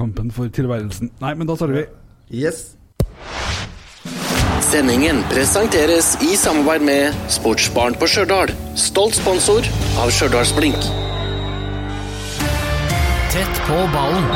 [0.00, 1.12] kampen for tilværelsen.
[1.20, 1.88] Nei, men da starter vi.
[2.44, 2.70] Yes.
[4.70, 8.52] Sendingen presenteres i samarbeid med Sportsbarn på Stjørdal.
[8.78, 9.66] Stolt sponsor
[10.00, 10.90] av Stjørdalsblink.
[13.34, 14.30] Tett på ballen.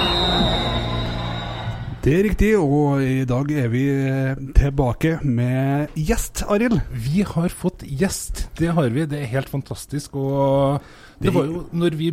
[2.04, 6.82] Det er riktig, og i dag er vi eh, tilbake med gjest, Arild.
[6.92, 9.06] Vi har fått gjest, det har vi.
[9.08, 10.18] Det er helt fantastisk.
[10.20, 10.82] Og
[11.24, 12.10] det var jo når vi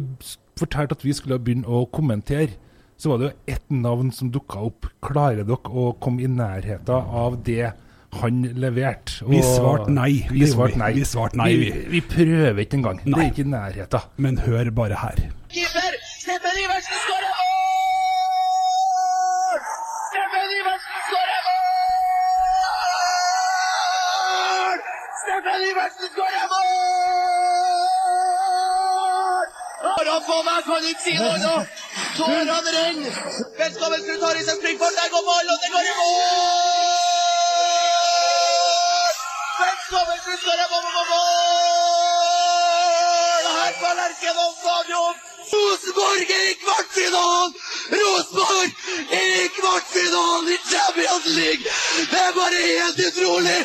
[0.62, 2.56] fortalte at vi skulle begynne å kommentere,
[3.02, 4.86] så var det jo ett navn som dukka opp.
[5.02, 7.72] Klarer dere å komme i nærheten av det
[8.22, 9.26] han leverte?
[9.26, 10.28] Vi svarte nei.
[10.30, 10.92] Vi svarte nei.
[11.00, 11.82] Vi svart nei, Vi, vi.
[11.96, 13.00] vi prøver ikke engang.
[13.06, 14.00] Det er ikke i nærheten.
[14.22, 15.18] Men hør bare her.
[15.50, 15.98] Keeper!
[16.22, 17.50] Steffen Iversen skårer mål!
[20.12, 21.42] Steffen Iversen skårer
[23.82, 24.78] mål!
[25.24, 26.62] Steffen Iversen skårer mål!
[29.82, 31.56] Tårene på meg kan ikke si noe nå.
[31.92, 33.14] Tårene renner.
[33.58, 34.96] Velkommen til Taris Springfart.
[35.00, 36.12] Der går ballen, og det går i mål!
[39.64, 41.52] Velkommen til skårer mål, mål, mål!
[43.58, 45.16] Her på Lerkendal stadion.
[45.52, 47.52] Rosenborg er i kvartfinalen!
[48.02, 48.70] Rosenborg
[49.20, 51.66] er i kvartfinalen i Champions League!
[52.12, 53.60] Det er bare helt utrolig!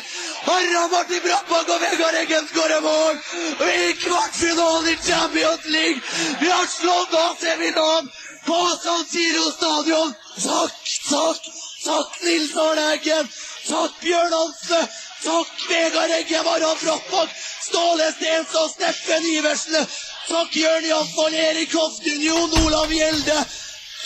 [0.47, 3.15] Harald Martin Brattbakk og Vegard Eggen skårer mål!
[3.63, 5.99] Vi i kvartfinalen i Champions League!
[6.41, 8.03] Vi har slått av Milan
[8.47, 10.13] på San Siro stadion!
[10.43, 11.41] Takk, takk,
[11.85, 13.29] takk Nils Arne Eggen!
[13.67, 14.87] Takk Bjørn Hansen!
[15.23, 17.33] Takk Vegard Egge, Harald Brattbakk,
[17.67, 19.87] Ståle Stensås, Steffen Iversen!
[20.29, 23.39] Takk Jørn Jansson, Erik Hoften, Jon Olav Gjelde!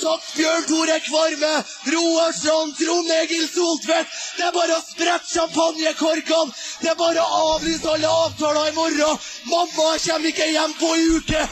[0.02, 1.54] Takk Bjørn Tore Kvarme,
[1.94, 4.16] Roar Strand, Trond Egil Soltvedt.
[4.38, 6.56] Det er bare å sprette champagnekorkene.
[6.82, 9.22] Det er bare å avlyse alle avtaler i morgen.
[9.52, 11.46] Mamma kommer ikke hjem på uke.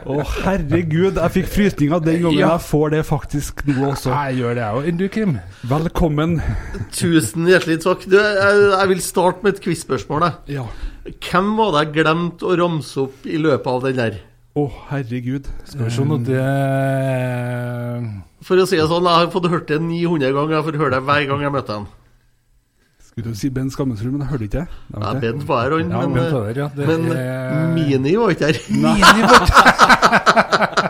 [0.00, 2.38] Å, herregud, jeg fikk frysninger den gangen.
[2.38, 2.54] Ja.
[2.56, 4.12] Jeg får det faktisk nå også.
[4.12, 5.04] Jeg gjør det, jeg òg.
[5.14, 5.36] Kim?
[5.70, 6.38] Velkommen.
[6.94, 8.06] Tusen hjertelig takk.
[8.10, 10.26] Du, jeg, jeg vil starte med et quiz-spørsmål.
[10.50, 10.66] Ja.
[11.10, 14.18] Hvem var det jeg glemte å ramse opp i løpet av den der?
[14.58, 15.46] Å, herregud.
[15.68, 16.42] Skal vi se nå, det
[18.46, 20.56] For å si det sånn, jeg har fått hørt det 900 ganger.
[20.58, 21.88] Jeg får høre det hver gang jeg møter han.
[23.20, 24.66] Skulle si Ben Skammensrud, men jeg hørte ikke det.
[24.96, 25.90] Ja, Ben var her, han.
[25.90, 26.68] Ja, men, mini var ikke ja.
[26.76, 28.56] Det men er- Mini var ikke her.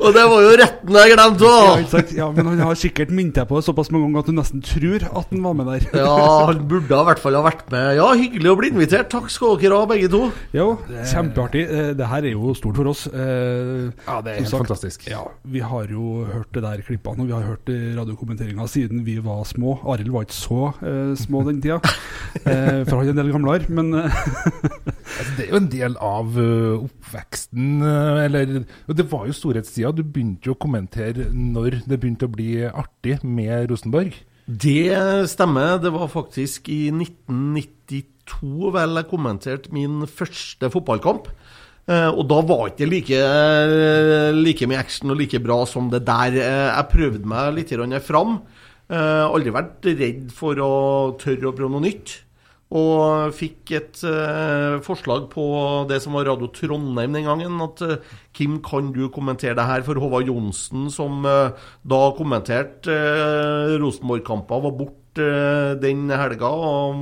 [0.00, 2.12] Og det var jo retten jeg glemte Ja, òg!
[2.16, 4.62] ja, men han har sikkert minnet deg på det såpass mange ganger at du nesten
[4.66, 5.86] tror at han var med der.
[6.00, 6.16] Ja,
[6.50, 7.88] han burde i hvert fall ha vært med.
[7.98, 9.08] Ja, hyggelig å bli invitert.
[9.12, 10.22] Takk skal dere ha, begge to.
[10.56, 10.68] Jo,
[11.12, 11.64] kjempeartig.
[11.66, 13.06] Eh, Det her er jo stort for oss.
[13.06, 15.06] Eh, Ja, det er helt sagt, fantastisk.
[15.10, 17.66] Ja, Vi har jo hørt det der klippene, og vi har hørt
[18.00, 19.78] radiokommenteringa siden vi var små.
[19.86, 21.80] Arild var ikke så eh, små den tida,
[22.46, 23.68] eh, for han er en del gamlere.
[23.70, 23.94] Men
[25.16, 27.76] Altså, det er jo en del av oppveksten,
[28.26, 28.50] eller
[28.98, 29.32] Det var jo
[29.76, 29.92] storhetstida.
[29.92, 34.14] Du begynte jo å kommentere når det begynte å bli artig med Rosenborg.
[34.46, 35.78] Det stemmer.
[35.82, 41.28] Det var faktisk i 1992 vel jeg kommenterte min første fotballkamp.
[41.86, 43.18] Eh, og da var ikke det like,
[44.34, 46.34] like mye action og like bra som det der.
[46.34, 48.40] Eh, jeg prøvde meg litt fram.
[48.88, 52.22] Eh, aldri vært redd for å tørre å prøve noe nytt.
[52.74, 55.44] Og fikk et uh, forslag på
[55.86, 57.60] det som var Radio Trondheim den gangen.
[57.62, 58.00] At uh,
[58.34, 59.84] Kim, kan du kommentere det her?
[59.86, 61.54] For Håvard Johnsen, som uh,
[61.86, 64.96] da kommenterte uh, Rosenborg-kamper, var borte
[65.80, 66.98] den helga og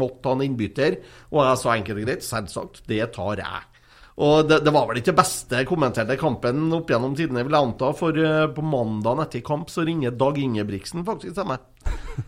[0.00, 1.00] måtte ha en innbytter.
[1.34, 3.79] Og jeg sa enkelt og greit, selvsagt, det tar jeg.
[4.20, 7.68] Og det, det var vel ikke det beste kommenterte kampen opp gjennom tidene, vil jeg
[7.68, 7.92] anta.
[7.96, 11.64] For eh, på mandagen etter kamp så ringer Dag Ingebrigtsen faktisk til meg.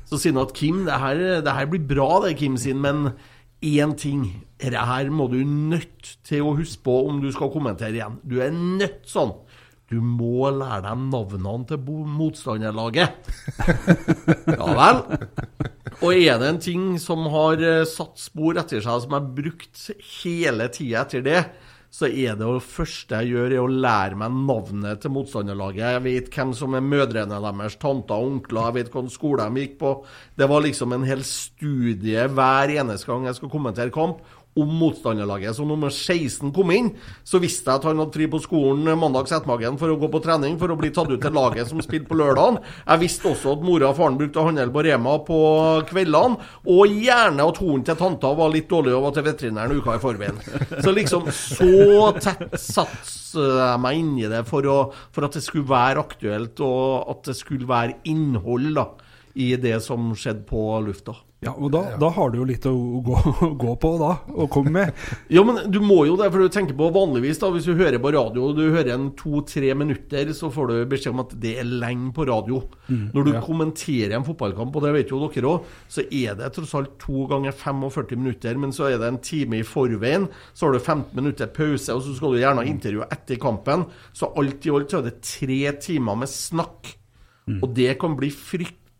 [0.08, 3.12] Så sier han at Kim, det her, det her blir bra, det, Kim sin, men
[3.62, 4.26] én ting.
[4.62, 8.20] Dette her må du nødt til å huske på om du skal kommentere igjen.
[8.22, 9.34] Du er nødt sånn.
[9.92, 13.32] Du må lære deg navnene til motstanderlaget.
[14.56, 15.02] Ja vel.
[16.02, 19.84] Og er det en ting som har eh, satt spor etter seg, som er brukt
[20.22, 21.42] hele tida etter det,
[21.92, 25.82] så er det det første jeg gjør, er å lære meg navnet til motstanderlaget.
[25.82, 29.64] Jeg vet hvem som er mødrene deres, tanter og onkler, jeg vet hvilken skole de
[29.66, 29.90] gikk på.
[30.40, 35.56] Det var liksom en hel studie hver eneste gang jeg skulle kommentere kamp om motstanderlaget.
[35.56, 36.90] Så nummer 16 kom inn,
[37.24, 40.20] så visste jeg at han hadde fri på skolen mandags ettermiddag for å gå på
[40.24, 42.60] trening for å bli tatt ut til laget som spilte på lørdagen.
[42.84, 45.40] Jeg visste også at mora og faren brukte å handle på Rema på
[45.88, 49.96] kveldene, og gjerne at hunden til tanta var litt dårlig og var til veterinæren uka
[49.96, 50.40] i forveien.
[50.84, 54.78] Så liksom så tett satte jeg meg inn i det for, å,
[55.14, 58.88] for at det skulle være aktuelt, og at det skulle være innhold da
[59.40, 61.16] i det som skjedde på lufta.
[61.42, 62.72] Ja, og da, da har du jo litt å
[63.02, 63.16] gå,
[63.64, 64.98] gå på, da, å komme med.
[65.32, 67.98] Ja, men du må jo det, for du tenker på vanligvis da, Hvis du hører
[68.02, 71.56] på radio og du hører en to-tre minutter, så får du beskjed om at det
[71.58, 72.60] er lenge på radio.
[72.86, 76.76] Når du kommenterer en fotballkamp, og det vet jo dere òg, så er det tross
[76.78, 80.28] alt to ganger 45 minutter, men så er det en time i forveien.
[80.52, 83.88] Så har du 15 minutter pause, og så skal du gjerne ha intervju etter kampen.
[84.14, 86.94] Så alt i alt så er det tre timer med snakk.
[87.58, 88.30] Og det kan bli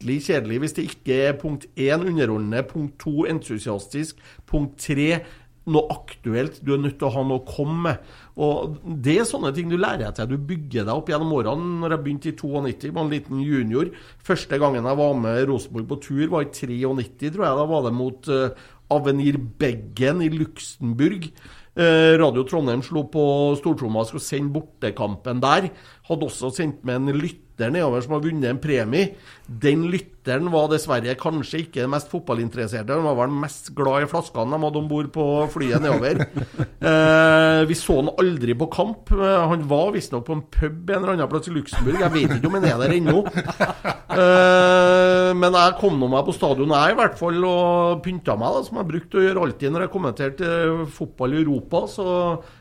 [0.02, 5.22] fryktelig kjedelig hvis det ikke er punkt én underholdende, punkt to entusiastisk, punkt tre
[5.64, 6.58] noe aktuelt.
[6.64, 7.99] Du er nødt til å ha noe å komme med.
[8.34, 10.32] Og Det er sånne ting du lærer deg til.
[10.32, 11.78] Du bygger deg opp gjennom årene.
[11.84, 13.93] Når jeg begynte i 92, var en liten junior.
[14.19, 17.60] Første gangen jeg var med Rosenborg på tur, var i 93, tror jeg.
[17.60, 18.50] Da var det mot uh,
[18.90, 21.31] Avenir Beggen i Luxembourg.
[21.78, 23.22] Uh, Radio Trondheim slo på
[23.62, 25.70] stortromma og skulle sende bortekampen der.
[26.10, 29.10] Hadde også sendt med en lytter nedover som har vunnet en premie.
[29.46, 32.94] Den lytteren var dessverre kanskje ikke den mest fotballinteresserte.
[32.96, 36.22] Han var vel mest glad i flaskene de hadde om bord på flyet nedover.
[36.82, 39.12] Eh, vi så han aldri på kamp.
[39.14, 42.00] Eh, Han var visstnok på en pub en eller annen plass i Luxembourg.
[42.00, 43.20] Jeg vet ikke om han er der ennå.
[44.12, 48.56] Eh, men jeg kom nå meg på stadion, jeg i hvert fall, og pynta meg,
[48.56, 51.84] da, som jeg brukte å gjøre alltid når jeg kommenterte eh, fotball i Europa.
[51.94, 52.06] Så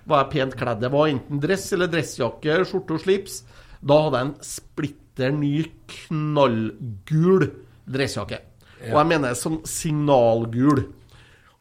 [0.05, 0.83] var jeg pent kledd.
[0.85, 3.41] Det var enten dress eller dressjakke, skjorte og slips.
[3.81, 5.53] Da hadde jeg en splitter ny
[5.89, 7.49] knallgul
[7.91, 8.41] dressjakke.
[8.89, 10.85] Og jeg mener som signalgul.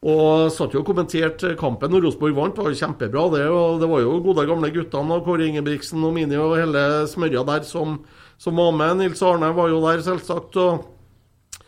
[0.01, 2.55] Og satt jo og kommenterte kampen når Rosenborg vant.
[2.57, 3.43] Det var jo kjempebra, det.
[3.53, 7.45] Og det var jo gode gamle guttene og Kåre Ingebrigtsen og Mini og hele smørja
[7.51, 7.99] der som,
[8.41, 9.03] som var med.
[9.03, 10.57] Nils Arne var jo der, selvsagt.
[10.57, 11.61] og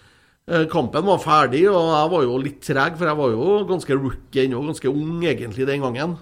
[0.49, 4.01] eh, Kampen var ferdig, og jeg var jo litt treg, for jeg var jo ganske
[4.01, 4.65] rookie ennå.
[4.71, 6.17] Ganske ung egentlig den gangen.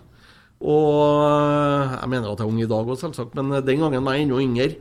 [0.60, 4.04] Og eh, jeg mener at jeg er ung i dag òg, selvsagt, men den gangen
[4.04, 4.72] var jeg enda yngre.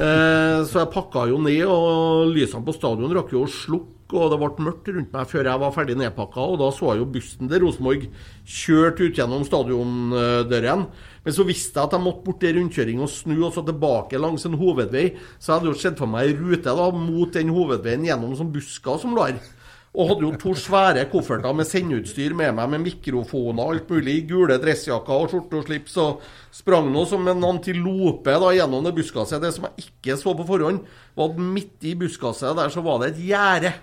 [0.00, 4.32] Eh, så jeg pakka jo ned, og lysene på stadion rakk jo å slukke, og
[4.32, 6.46] det ble mørkt rundt meg før jeg var ferdig nedpakka.
[6.54, 8.06] Og da så jeg jo bussen til Rosenborg
[8.48, 10.86] kjørt ut gjennom stadiondøren.
[11.26, 14.20] Men så visste jeg at jeg måtte bort til rundkjøring og snu og så tilbake
[14.22, 15.06] langs en hovedvei.
[15.36, 18.52] Så jeg hadde jo sett for meg ei rute da mot den hovedveien gjennom som
[18.54, 19.42] busker som lå her.
[19.90, 24.20] Og hadde jo to svære kofferter med sendeutstyr med meg, med mikrofoner og alt mulig,
[24.28, 26.20] gule dressjakker og skjorte og slips, og
[26.54, 29.42] sprang nå som en antilope da gjennom det buskaset.
[29.42, 30.84] Det som jeg ikke så på forhånd,
[31.18, 33.74] var at midt i buskaset der så var det et gjerde.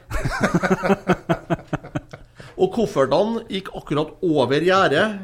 [2.62, 5.20] og koffertene gikk akkurat over gjerdet,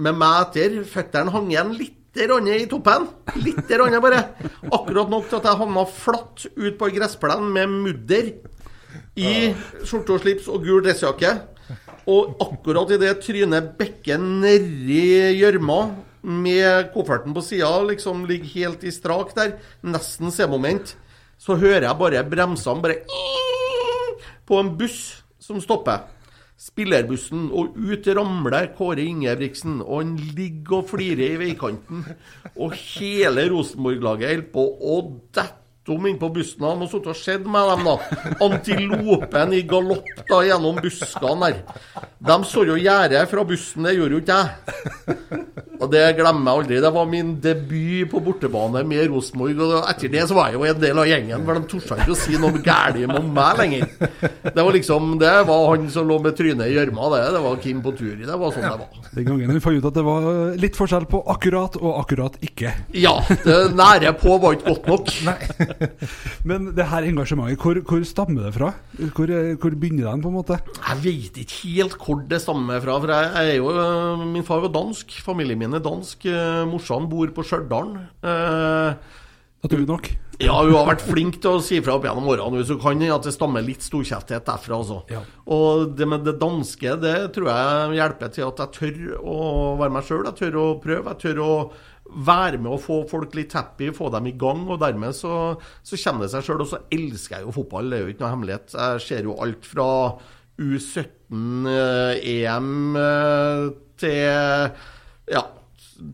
[0.00, 0.78] med meg etter.
[0.88, 3.08] Føttene hang igjen litt i toppen.
[3.38, 4.24] Litt grann bare.
[4.68, 8.32] Akkurat nok til at jeg havna flatt ut på ei gressplen med mudder
[9.16, 9.52] i
[9.84, 11.34] skjorte og slips og gul dressjakke.
[12.10, 15.82] Og akkurat idet trynet bekker nedi gjørma,
[16.20, 20.94] med kofferten på sida, liksom ligger helt i strak der, nesten C-moment,
[21.40, 22.98] så hører jeg bare bremsene bare
[24.44, 26.04] på en buss som stopper.
[26.60, 32.02] Spillerbussen, og ut ramler Kåre Ingebrigtsen, og han ligger og flirer i veikanten.
[32.60, 34.98] Og hele Rosenborg-laget holder på å
[35.32, 35.59] dette
[35.94, 36.66] om inn på bussen.
[36.66, 37.96] Han må sitte og sett med dem, da.
[38.46, 41.62] Antilopen i galopp da gjennom buskene der.
[42.20, 45.38] De så jo gjerdet fra bussen, det gjorde jo ikke jeg.
[45.80, 46.80] Og det glemmer jeg aldri.
[46.84, 49.62] Det var min debut på bortebane med Rosenborg.
[49.64, 52.12] Og etter det så var jeg jo en del av gjengen, for de torde ikke
[52.12, 53.86] å si noe galt om meg lenger.
[54.44, 57.22] Det var liksom Det var han som lå med trynet i gjørma, det.
[57.36, 58.26] Det var Kim på tur i.
[58.28, 59.08] Det var sånn det var.
[59.16, 60.28] Den gangen vi fant ut at det var
[60.60, 62.74] litt forskjell på akkurat og akkurat ikke.
[63.00, 63.16] Ja,
[63.46, 65.48] det nære på var ikke godt nok.
[66.48, 68.72] Men det her engasjementet, hvor, hvor stammer det fra?
[69.16, 70.58] Hvor, hvor begynner den, på en måte?
[70.76, 72.98] Jeg vet ikke helt hvor det stammer fra.
[73.00, 75.20] For jeg er jo, øh, Min far var dansk.
[75.24, 76.26] Familien min er dansk.
[76.26, 77.96] øh, Morsan bor på Stjørdal.
[78.22, 78.94] Eh,
[79.60, 80.06] Naturlig nok.
[80.40, 82.56] Ja, hun har vært flink til å si fra opp gjennom årene.
[82.56, 85.02] hvis hun kan at det stammer litt storkjefthet derfra, altså.
[85.12, 85.20] Ja.
[85.52, 89.92] Og det med det danske, det tror jeg hjelper til at jeg tør å være
[89.92, 90.24] meg sjøl.
[90.30, 91.12] Jeg tør å prøve.
[91.12, 91.52] Jeg tør å
[92.14, 94.60] være med å få folk litt happy, få dem i gang.
[94.68, 95.34] Og dermed så,
[95.86, 96.62] så kommer det seg sjøl.
[96.64, 98.68] Og så elsker jeg jo fotball, det er jo ikke noe hemmelighet.
[98.76, 99.88] Jeg ser jo alt fra
[100.60, 103.62] U17-EM eh,
[104.00, 104.24] til
[105.30, 105.42] ja,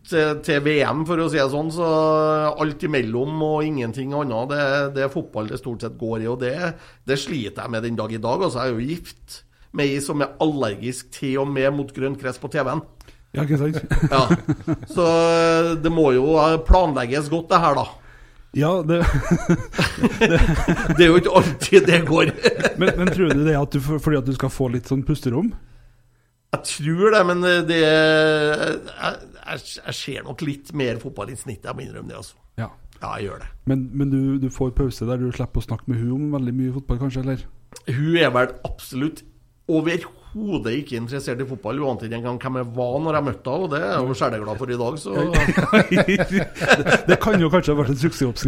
[0.07, 1.71] til, til VM, for å si det sånn.
[1.73, 1.87] Så
[2.51, 4.63] alt imellom og ingenting annet, det,
[4.97, 6.31] det er fotball det stort sett går i.
[6.31, 6.55] Og det,
[7.07, 8.43] det sliter jeg med den dag i dag.
[8.43, 9.41] Altså, jeg er jo gift
[9.77, 12.83] med ei som er allergisk til og med mot grønt kress på TV-en.
[13.35, 13.79] Ja, ikke sant?
[14.13, 14.21] Ja.
[14.89, 15.05] Så
[15.83, 16.35] det må jo
[16.67, 17.87] planlegges godt, det her, da.
[18.57, 19.01] Ja, det,
[20.97, 22.31] Det er jo ikke alltid det går.
[22.79, 25.03] men, men tror du det er at du, fordi at du skal få litt sånn
[25.05, 25.51] pusterom?
[26.55, 31.67] Jeg tror det, men det jeg, jeg, jeg ser nok litt mer fotball i snittet,
[31.67, 32.21] jeg må innrømme det.
[32.23, 32.39] altså.
[32.57, 32.71] Ja.
[33.01, 33.49] Ja, jeg gjør det.
[33.69, 36.53] Men, men du, du får pause der du slipper å snakke med hun om veldig
[36.55, 37.25] mye fotball, kanskje?
[37.25, 37.43] eller?
[37.91, 39.21] Hun er vel absolutt
[39.67, 43.71] overhodet ikke interessert i fotball, uansett engang hvem jeg var når jeg møtte henne, og
[43.71, 45.09] det er jeg jo skjæreglad for i dag, så
[46.77, 48.01] det, det kan jo kanskje ha vært en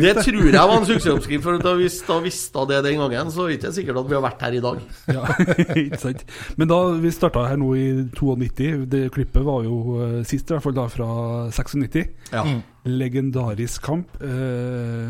[0.04, 3.32] Det tror jeg var en suksessoppskrift, for da hvis da visste jeg det den gangen,
[3.32, 4.84] så er det ikke sikkert at vi har vært her i dag.
[5.08, 5.24] Ja,
[5.86, 6.26] ikke sant.
[6.60, 10.56] Men da vi starta her nå i 92, det klippet var jo eh, sist, i
[10.56, 11.10] hvert fall da fra
[11.56, 12.06] 96.
[12.34, 12.46] Ja.
[12.90, 14.20] Legendarisk kamp.
[14.22, 15.10] Eh,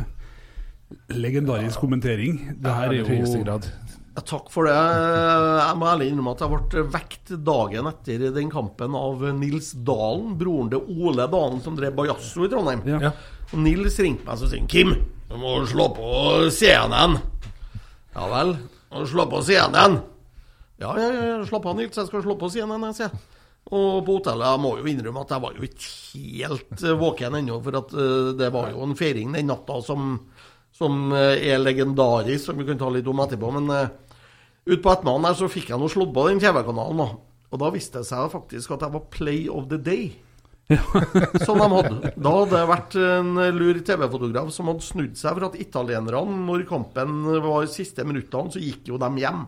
[1.13, 2.41] legendarisk kommentering.
[2.61, 3.71] Det her er jo grad.
[4.19, 4.75] Ja, Takk for det.
[4.75, 10.33] Jeg må ærlig innrømme at jeg ble vekt dagen etter den kampen av Nils Dalen,
[10.35, 12.81] broren til Ole Dalen, som drev Bajasso i Trondheim.
[12.89, 12.99] Ja.
[13.05, 13.11] Ja.
[13.53, 14.91] Og Nils ringte meg og sa Kim,
[15.29, 16.09] du må slå på
[16.51, 17.15] CNN.
[18.17, 18.51] Ja vel.
[18.91, 19.95] Må slå på CNN.
[20.83, 21.95] Ja, ja, ja, slapp av, Nils.
[21.95, 23.23] Jeg skal slå på CNN, jeg, sier jeg.
[23.71, 27.39] Og på hotellet, jeg må jo innrømme at jeg var jo ikke helt eh, våken
[27.39, 30.11] ennå, for at eh, det var jo en feiring den natta som,
[30.75, 33.55] som eh, er legendarisk, som vi kan ta litt om etterpå.
[33.61, 33.73] Men
[34.69, 37.09] utpå ettermiddagen der så fikk jeg nå slått på den TV-kanalen, da.
[37.49, 40.11] Og da viste det seg faktisk at jeg var Play of the Day.
[41.45, 42.11] Som de hadde.
[42.13, 46.67] Da hadde det vært en lur TV-fotograf som hadde snudd seg for at italienerne, når
[46.69, 49.47] kampen var siste minuttene, så gikk jo de hjem.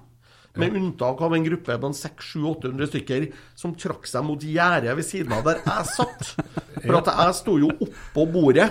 [0.60, 5.36] Med unntak av en gruppe på 600-800 stykker som trakk seg mot gjerdet ved siden
[5.38, 6.34] av der jeg satt.
[6.81, 8.67] For at jeg sto jo oppå bordet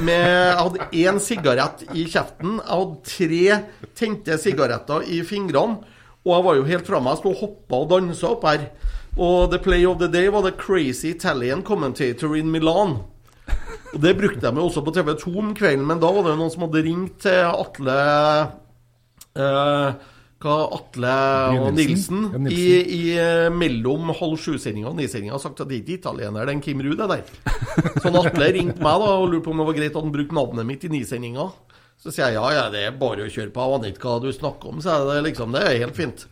[0.00, 2.56] med Jeg hadde én sigarett i kjeften.
[2.62, 5.82] Jeg hadde tre tente sigaretter i fingrene.
[6.22, 7.16] Og jeg var jo helt fra meg.
[7.16, 8.68] Jeg sto og hoppa og dansa opp her.
[9.18, 13.02] Og the play of the day var the crazy Italian commentator in Milan.
[13.92, 16.32] Og Det brukte jeg meg også på TV 2 om kvelden, men da var det
[16.32, 17.96] jo noen som hadde ringt til Atle
[19.36, 20.11] eh,
[20.42, 21.14] hva Atle
[21.58, 22.24] og Nilsen?
[22.34, 26.00] Nilsen, i, i eh, mellom halv sju-sendinga og ni-sendinga har sagt at det er ikke
[26.00, 27.58] italiener, det er en Kim Ruud, det der.
[28.02, 30.38] Så Atle ringte meg da og lurte på om det var greit at han brukte
[30.38, 31.48] navnet mitt i ni-sendinga,
[32.02, 34.22] så sier jeg ja, ja, det er bare å kjøre på, jeg aner ikke hva
[34.24, 36.26] du snakker om, så er det liksom, det er helt fint.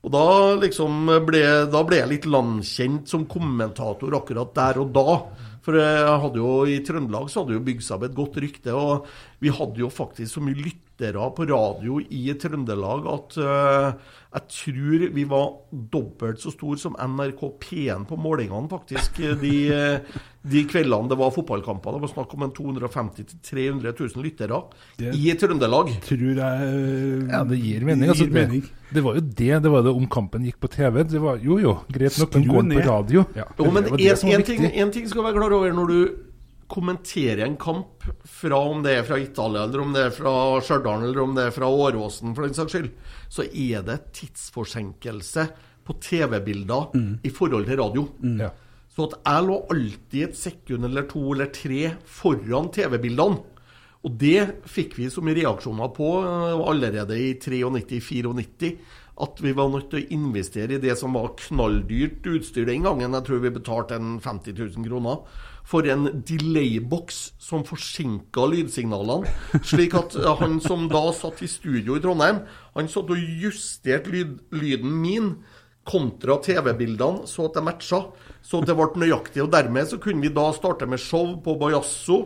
[0.00, 0.24] Og da
[0.56, 5.16] liksom ble, da ble jeg litt landkjent som kommentator akkurat der og da.
[5.60, 8.72] For jeg hadde jo, i Trøndelag så hadde jo bygd seg opp et godt rykte,
[8.72, 9.10] og
[9.44, 10.56] vi hadde jo faktisk så mye
[11.00, 13.92] lyttere på radio i Trøndelag at uh,
[14.30, 15.48] jeg tror vi var
[15.90, 21.32] dobbelt så stor som NRK P1 på målingene, faktisk, de, eh, de kveldene det var
[21.34, 21.96] fotballkamper.
[21.96, 24.62] Det var snakk om en 250 000-300 000 lyttere
[24.96, 25.90] Det- i Trøndelag.
[26.06, 28.08] Tror jeg Ja, det gir mening.
[28.08, 28.62] Altså, gir mening.
[28.62, 29.62] Det, det var jo det.
[29.62, 31.02] Det var det om kampen gikk på TV.
[31.02, 33.24] Det var jo jo, greit nok, men gå går på radio?
[33.34, 33.50] Ja.
[33.58, 36.29] Jo, men det en, ting, en ting skal du være klar over når du
[36.70, 40.34] kommenterer en kamp, fra om det er fra Italia, eller om det er fra
[40.64, 42.90] Stjørdal, eller om det er fra Åråsen, for den saks skyld,
[43.28, 45.46] så er det tidsforsinkelse
[45.86, 46.94] på TV-bilder
[47.26, 48.06] i forhold til radio.
[48.38, 48.52] Ja.
[48.90, 53.40] Så at jeg lå alltid et sekund eller to eller tre foran TV-bildene.
[54.00, 58.72] Og det fikk vi som reaksjoner på eh, allerede i 93-94.
[59.20, 63.12] At vi var nødt til å investere i det som var knalldyrt utstyr den gangen.
[63.18, 65.20] Jeg tror vi betalte en 50 000 kroner
[65.70, 69.30] for en delay-boks som forsinka lydsignalene.
[69.70, 72.42] Slik at eh, han som da satt i studio i Trondheim,
[72.74, 75.32] han satt og justerte lyd, lyden min
[75.86, 78.02] kontra TV-bildene, så at det matcha.
[78.42, 79.42] Så at det ble nøyaktig.
[79.44, 82.20] Og dermed så kunne vi da starte med show på Bajasso.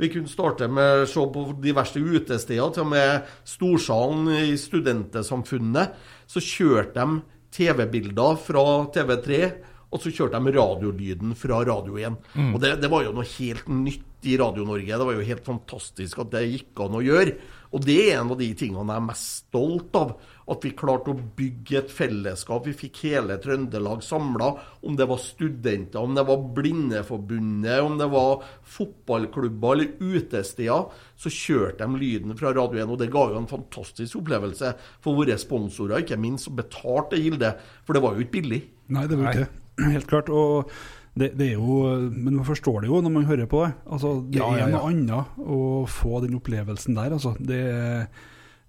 [0.00, 5.96] Vi kunne starte med show på diverse utesteder, til og med Storsalen i Studentesamfunnet.
[6.30, 7.20] Så kjørte de
[7.54, 8.64] TV-bilder fra
[8.94, 9.42] TV3,
[9.90, 12.18] og så kjørte de radiolyden fra Radio 1.
[12.54, 14.98] Og det, det var jo noe helt nytt i Radio-Norge.
[14.98, 17.32] Det var jo helt fantastisk at det gikk an å gjøre.
[17.70, 20.12] Og det er en av de tingene jeg er mest stolt av.
[20.50, 22.66] At vi klarte å bygge et fellesskap.
[22.66, 24.50] Vi fikk hele Trøndelag samla.
[24.86, 28.44] Om det var studenter, om det var Blindeforbundet, om det var
[28.76, 32.90] fotballklubber eller utesteder, så kjørte de lyden fra Radio 1.
[32.90, 37.54] Og det ga jo en fantastisk opplevelse for våre sponsorer, ikke minst, som betalte Gilde.
[37.86, 38.62] For det var jo ikke billig.
[38.90, 39.56] Nei, det var ikke det.
[39.94, 40.28] Helt klart.
[40.32, 40.70] Og
[41.18, 41.80] det, det er jo
[42.14, 43.72] Men man forstår det jo når man hører på det.
[43.90, 44.74] Altså, det Ja, ja, er ja.
[44.76, 45.60] noe annet å
[45.90, 47.16] få den opplevelsen der.
[47.16, 47.34] Altså.
[47.38, 47.60] Det,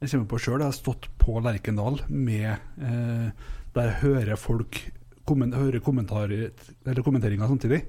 [0.01, 2.50] jeg kommer på sjøl, jeg har stått på Lerkendal med
[2.82, 3.27] eh,
[3.75, 4.80] Der jeg hører folk
[5.30, 7.84] komment, hører kommentarer Eller kommenteringer samtidig.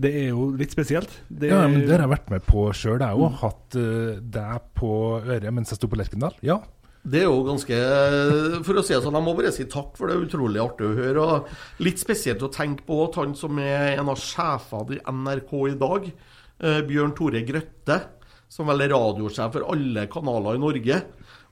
[0.00, 1.10] Det er jo litt spesielt.
[1.28, 3.00] Det, Ja, men Det har jeg vært med på sjøl.
[3.02, 6.38] Jeg har jo hatt uh, deg på øret mens jeg sto på Lerkendal.
[6.46, 6.60] Ja.
[7.00, 7.76] Det er jo ganske
[8.66, 10.88] For å si det sånn, jeg må bare si takk, for det er utrolig artig
[10.90, 11.24] å høre.
[11.24, 15.54] Og litt spesielt å tenke på at han som er en av sjefene i NRK
[15.70, 16.10] i dag,
[16.60, 18.00] eh, Bjørn Tore Grøtte,
[18.50, 21.00] som vel er radiosjef for alle kanaler i Norge,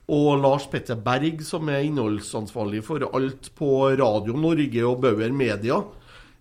[0.09, 5.81] og Lars Petter Berg, som er innholdsansvarlig for alt på Radio Norge og Bauer Media,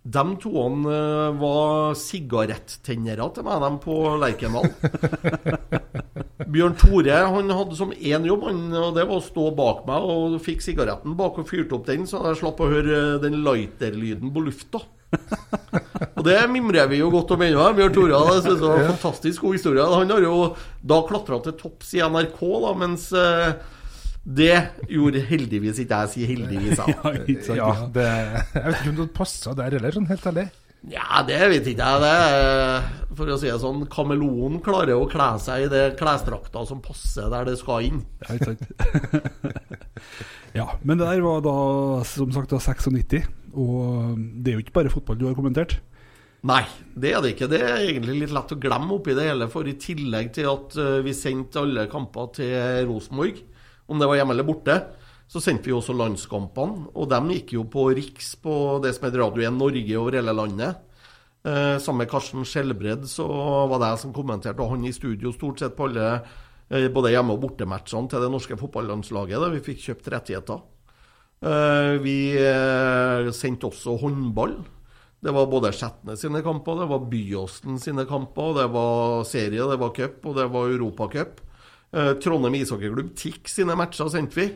[0.09, 4.71] De toene eh, var sigarettennere til meg, dem på Lerkendal.
[6.53, 10.07] Bjørn Tore han hadde som én jobb, han, og det var å stå bak meg
[10.09, 13.43] og fikk sigaretten bak og fyrte opp den, så jeg slapp å høre eh, den
[13.45, 14.81] lighter-lyden på lufta.
[16.19, 17.67] Og det mimrer vi jo godt om ennå.
[17.77, 19.89] Bjørn Tore det synes jeg var en fantastisk god historie.
[19.93, 20.39] Han har jo
[20.93, 23.77] da klatra til topps i NRK, da, mens eh,
[24.29, 24.55] det
[24.93, 26.13] gjorde heldigvis ikke jeg.
[26.15, 26.97] sier heldigvis, jeg.
[26.99, 27.91] Ja, sant, Ja, ja.
[27.95, 28.09] det,
[28.55, 30.49] jeg vet ikke om det passa der heller, sånn helt ærlig.
[30.93, 32.03] Ja, det vet ikke jeg.
[32.05, 36.83] Det for å si det sånn, kameleonen klarer å kle seg i det klesdrakta som
[36.85, 38.05] passer der det skal inn.
[38.23, 39.59] Ja, ikke sant.
[40.61, 41.57] ja, men det der var da
[42.07, 43.27] som sagt da 96,
[43.59, 45.81] og det er jo ikke bare fotball du har kommentert.
[46.47, 46.63] Nei,
[46.95, 47.49] det er det ikke.
[47.51, 49.49] Det er egentlig litt lett å glemme oppi det hele.
[49.51, 52.55] For i tillegg til at eh, vi sendte alle kamper til
[52.87, 53.41] Rosenborg,
[53.89, 54.77] om det var hjemme eller borte,
[55.29, 56.89] så sendte vi også landskampene.
[56.97, 60.35] Og de gikk jo på Riks på det som heter Radio 1 Norge over hele
[60.37, 60.85] landet.
[61.45, 63.27] Eh, sammen med Karsten Skjelbred så
[63.71, 67.13] var det jeg som kommenterte, og han i studio stort sett på alle eh, både
[67.15, 70.65] hjemme- og bortematchene til det norske fotballandslaget, der vi fikk kjøpt rettigheter.
[71.39, 74.59] Eh, vi eh, sendte også håndball.
[75.19, 79.79] Det var både Skjetne sine kamper, det var Byåsen sine kamper, det var serie, det
[79.81, 81.41] var cup, og det var Europacup.
[81.93, 84.49] Eh, Trondheim ishockeyklubb, TIX sine matcher sendte vi.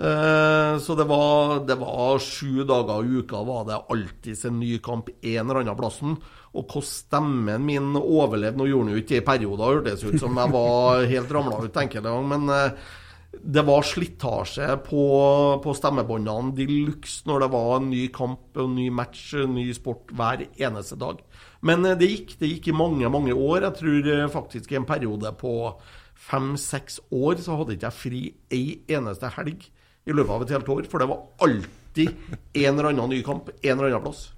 [0.00, 4.78] Eh, så det var, det var sju dager i uka var det alltids en ny
[4.82, 6.16] kamp en eller annen plassen.
[6.50, 10.18] Og hvordan stemmen min overlevde Nå gjorde den jo ikke det i perioder, hørtes ut
[10.18, 12.88] som jeg var helt ramla ut enkelte men eh,
[13.30, 15.02] det var slitasje på,
[15.62, 19.68] på stemmebåndene de luxe når det var en ny kamp, en ny match, en ny
[19.76, 21.20] sport hver eneste dag.
[21.62, 23.68] Men det gikk, det gikk i mange, mange år.
[23.68, 25.54] Jeg tror faktisk i en periode på
[26.20, 29.64] fem-seks år så hadde ikke jeg fri ei eneste helg
[30.08, 30.90] i løpet av et helt år.
[30.90, 32.12] For det var alltid
[32.60, 34.28] en eller annen ny kamp en eller annen plass.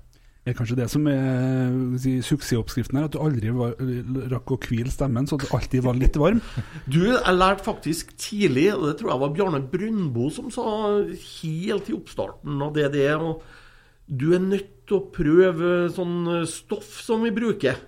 [0.42, 3.76] Det er kanskje det som er si, suksessoppskriften her, at du aldri var,
[4.32, 6.40] rakk å hvile stemmen, så du alltid var litt varm.
[6.90, 10.64] Du, jeg lærte faktisk tidlig, og det tror jeg var Bjarne Brøndbo som sa
[11.06, 13.46] helt i oppstarten av det det er, og
[14.10, 17.78] du er nødt til å prøve sånn stoff som vi bruker.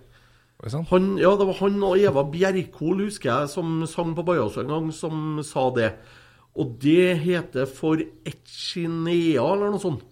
[0.91, 4.73] Han, ja, det var han og Eva Bjerkol, husker jeg, som sang på Bajås en
[4.73, 5.91] gang, som sa det.
[6.55, 10.05] Og det heter for Echinea, eller noe sånt.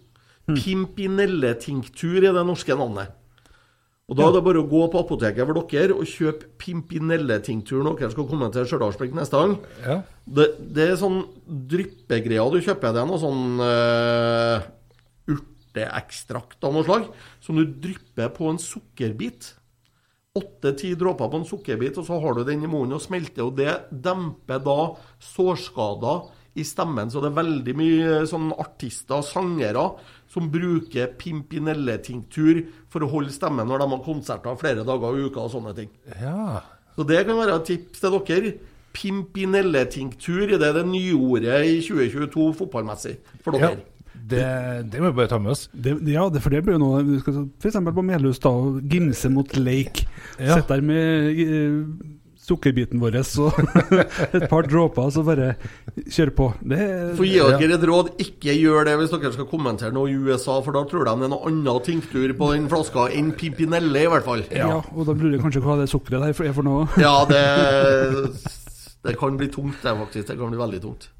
[0.50, 3.18] Pimpinelletinktur er det norske navnet.
[4.10, 8.00] Og Da er det bare å gå på apoteket for dere og kjøpe Pimpinelletinktur når
[8.00, 9.54] dere skal komme til Stjørdalsblink neste gang.
[9.86, 9.96] Ja.
[10.26, 12.92] Det, det er sånn dryppegreier du kjøper.
[12.92, 14.66] Det er noe sånn uh,
[15.32, 17.08] urteekstrakt av noe slag
[17.40, 19.54] som du drypper på en sukkerbit.
[20.32, 23.44] Åtte-ti dråper på en sukkerbit, og så har du den i munnen og smelter.
[23.44, 24.76] Og det demper da
[25.20, 27.12] sårskader i stemmen.
[27.12, 29.90] Så det er veldig mye sånn artister, sangere,
[30.32, 35.44] som bruker Pimpinelletinktur for å holde stemmen når de har konserter flere dager i uka
[35.44, 35.92] og sånne ting.
[36.20, 36.62] ja.
[36.92, 38.56] Så det kan være et tips til dere.
[38.92, 43.70] Pimpinelletinktur det er det nyordet i 2022 fotballmessig for dere.
[43.76, 43.91] ja.
[44.22, 44.46] Det,
[44.92, 45.66] det må vi bare ta med oss.
[45.72, 47.78] Det, ja, det, for det blir jo noe du skal F.eks.
[47.82, 48.52] på Melhus, da.
[48.92, 50.06] Gimse mot Lake.
[50.38, 50.58] Ja.
[50.58, 53.58] Sitte der med uh, sukkerbiten vår og
[54.36, 55.52] et par dråper, så bare
[56.10, 56.48] kjør på.
[56.72, 56.80] Det
[57.18, 60.58] For gi dere et råd, ikke gjør det hvis dere skal kommentere noe i USA,
[60.64, 64.10] for da tror de det er noe annet tinktur på den flaska enn Pimpinelle, i
[64.10, 64.44] hvert fall.
[64.50, 64.80] ja.
[64.80, 66.86] og da lurer jeg kanskje hva det sukkeret der er for noe.
[67.00, 67.42] Ja, det,
[69.06, 70.32] det kan bli tungt, det, faktisk.
[70.32, 71.10] Det kan bli veldig tungt.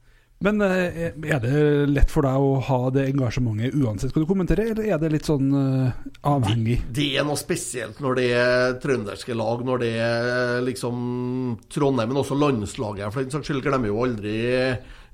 [0.43, 1.59] Men eh, er det
[1.91, 5.29] lett for deg å ha det engasjementet uansett hva du kommenterer, eller er det litt
[5.29, 6.81] sånn eh, avhengig?
[6.91, 10.97] Det er noe spesielt når det er trønderske lag, når det er liksom
[11.73, 13.13] Trondheim, men også landslaget.
[13.15, 14.37] For den saks skyld glemmer jo aldri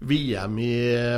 [0.08, 0.74] VM i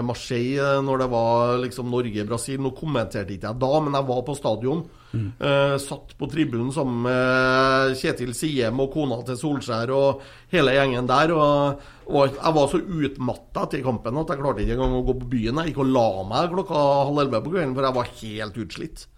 [0.06, 2.58] Marseille når det var liksom Norge-Brasil.
[2.64, 4.84] Nå kommenterte ikke jeg da, men jeg var på stadion.
[5.12, 11.08] Eh, satt på tribunen sammen med Kjetil Siem og kona til Solskjær og hele gjengen
[11.10, 11.34] der.
[11.34, 15.16] Og, og jeg var så utmatta til kampen at jeg klarte ikke engang å gå
[15.22, 15.62] på byen.
[15.62, 19.08] Jeg gikk og la meg klokka halv elleve på kvelden, for jeg var helt utslitt.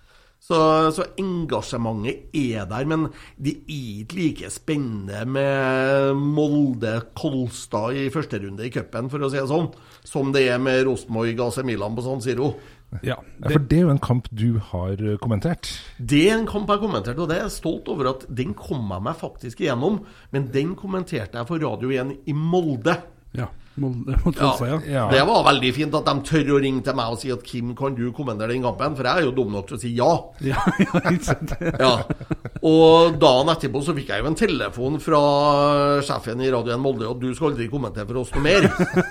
[0.42, 0.56] Så,
[0.90, 3.04] så engasjementet er der, men
[3.38, 9.38] det er ikke like spennende med Molde-Kolstad i første runde i cupen, for å si
[9.38, 9.70] det sånn,
[10.02, 12.56] som det er med Rosenborg AC Milan på San Siro.
[13.02, 15.70] Ja, Ja, for det er jo en kamp du har eh, kommentert.
[15.98, 18.52] Det er en kamp jeg har kommentert, og det er jeg stolt over at den
[18.58, 20.02] kom jeg meg faktisk igjennom.
[20.30, 22.98] Men den kommenterte jeg for Radio 1 i Molde.
[23.38, 23.48] ja.
[23.80, 24.78] Molde mot Tromsø, ja.
[24.84, 25.04] Ja.
[25.08, 27.70] Det var veldig fint at de tør å ringe til meg og si at Kim,
[27.78, 28.96] kan du kommentere den kampen?
[28.98, 30.10] For jeg er jo dum nok til å si ja.
[30.52, 30.64] Ja,
[31.80, 31.92] ja.
[32.62, 35.22] Og dagen etterpå så fikk jeg jo en telefon fra
[36.04, 38.68] sjefen i Radio 1 Molde at du skal aldri kommentere for oss noe mer.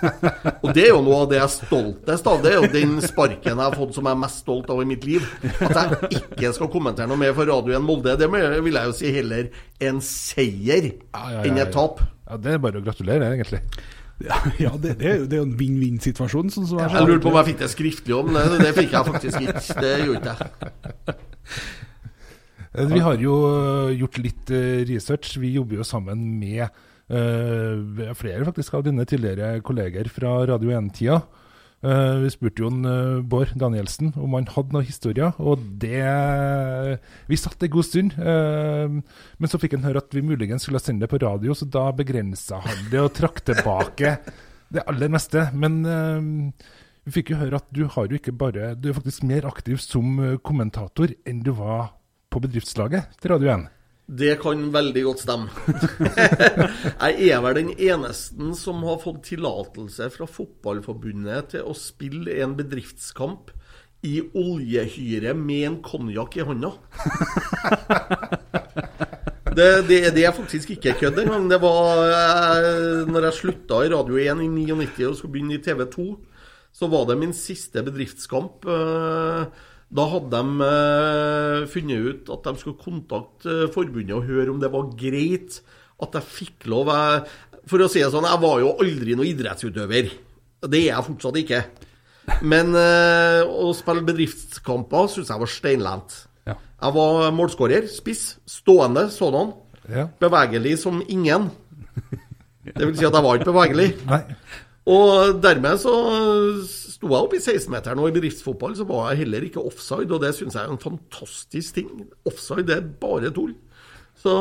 [0.63, 2.39] Og det er jo noe av det jeg er stoltest av.
[2.45, 4.87] Det er jo den sparken jeg har fått som jeg er mest stolt av i
[4.87, 5.25] mitt liv.
[5.67, 8.15] At jeg ikke skal kommentere noe mer for Radio 1 Molde.
[8.21, 9.49] Det vil jeg jo si heller
[9.89, 10.91] en seier
[11.41, 11.99] enn et tap.
[12.29, 13.59] Ja, Det er bare å gratulere, egentlig.
[14.59, 16.51] Ja, det, det, er jo- det er jo en vinn-vinn-situasjon.
[16.53, 18.95] Sånn jeg, Jeg lurte på om jeg fikk det skriftlig om, men det, det fikk
[18.97, 19.81] jeg faktisk ikke.
[19.81, 21.19] Det gjorde ikke jeg.
[22.93, 25.33] Vi har jo eh, gjort litt eh, research.
[25.41, 26.63] Vi jobber jo sammen med
[27.11, 31.17] uh, flere faktisk av dine tidligere kolleger fra Radio 1-tida.
[31.81, 35.97] Eh, vi spurte jo en, uh, Bård Danielsen om han hadde noen historier, og det
[37.25, 39.01] Vi satt en god stund, uh,
[39.41, 41.89] men så fikk han høre at vi muligens skulle sende det på radio, så da
[41.89, 44.13] begrensa han det og trakk tilbake
[44.71, 45.49] det aller meste.
[45.57, 45.81] Men
[47.03, 49.81] vi fikk jo høre at du har jo ikke bare Du er faktisk mer aktiv
[49.81, 51.95] som kommentator enn du var
[52.31, 53.80] på bedriftslaget til Radio 1.
[54.07, 55.49] Det kan veldig godt stemme.
[57.07, 62.57] jeg er vel den eneste som har fått tillatelse fra Fotballforbundet til å spille en
[62.59, 63.53] bedriftskamp
[64.07, 66.73] i oljehyre med en konjakk i hånda.
[69.51, 71.49] Det, det, det er faktisk ikke kødd engang.
[71.51, 75.63] Det var eh, Når jeg slutta i Radio 1 i 99 og skulle begynne i
[75.63, 76.05] TV 2,
[76.71, 78.63] så var det min siste bedriftskamp.
[78.63, 84.53] eh, Da hadde de eh, funnet ut at de skulle kontakte eh, forbundet og høre
[84.53, 85.59] om det var greit
[86.01, 87.25] at jeg fikk lov jeg,
[87.69, 90.07] For å si det sånn, jeg var jo aldri noen idrettsutøver.
[90.63, 91.61] Det er jeg fortsatt ikke.
[92.47, 96.17] Men eh, å spille bedriftskamper syns jeg var steinlent.
[96.47, 96.55] Ja.
[96.55, 99.51] Jeg var målskårer, spiss, stående sådan.
[99.91, 100.07] Ja.
[100.23, 101.51] Bevegelig som ingen.
[102.63, 103.89] Det vil si at jeg var ikke bevegelig.
[104.11, 104.23] Nei.
[104.91, 105.93] Og dermed så
[107.01, 110.21] sto jeg opp i 16-meteren, og i bedriftsfotball så var jeg heller ikke offside, og
[110.21, 111.89] det syns jeg er en fantastisk ting.
[112.29, 113.55] Offside det er bare tull.
[114.21, 114.33] Så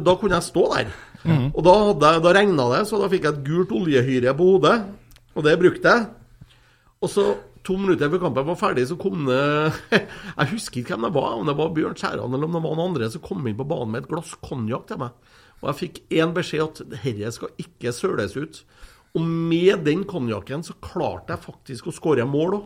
[0.00, 0.94] da kunne jeg stå der.
[1.52, 4.78] Og da, hadde da regna det, så da fikk jeg et gult oljehyre på hodet,
[5.36, 6.08] og det brukte jeg.
[7.04, 7.26] Og så
[7.66, 9.40] to minutter før kampen var ferdig, så kom det
[10.38, 12.78] Jeg husker ikke hvem det var, om det var Bjørn Skjæran eller om det var
[12.78, 15.34] noen andre som kom inn på banen med et glass konjakk til meg.
[15.60, 18.62] Og jeg fikk én beskjed at dette skal ikke søles ut.
[19.16, 22.64] Og med den konjakken så klarte jeg faktisk å skåre mål òg.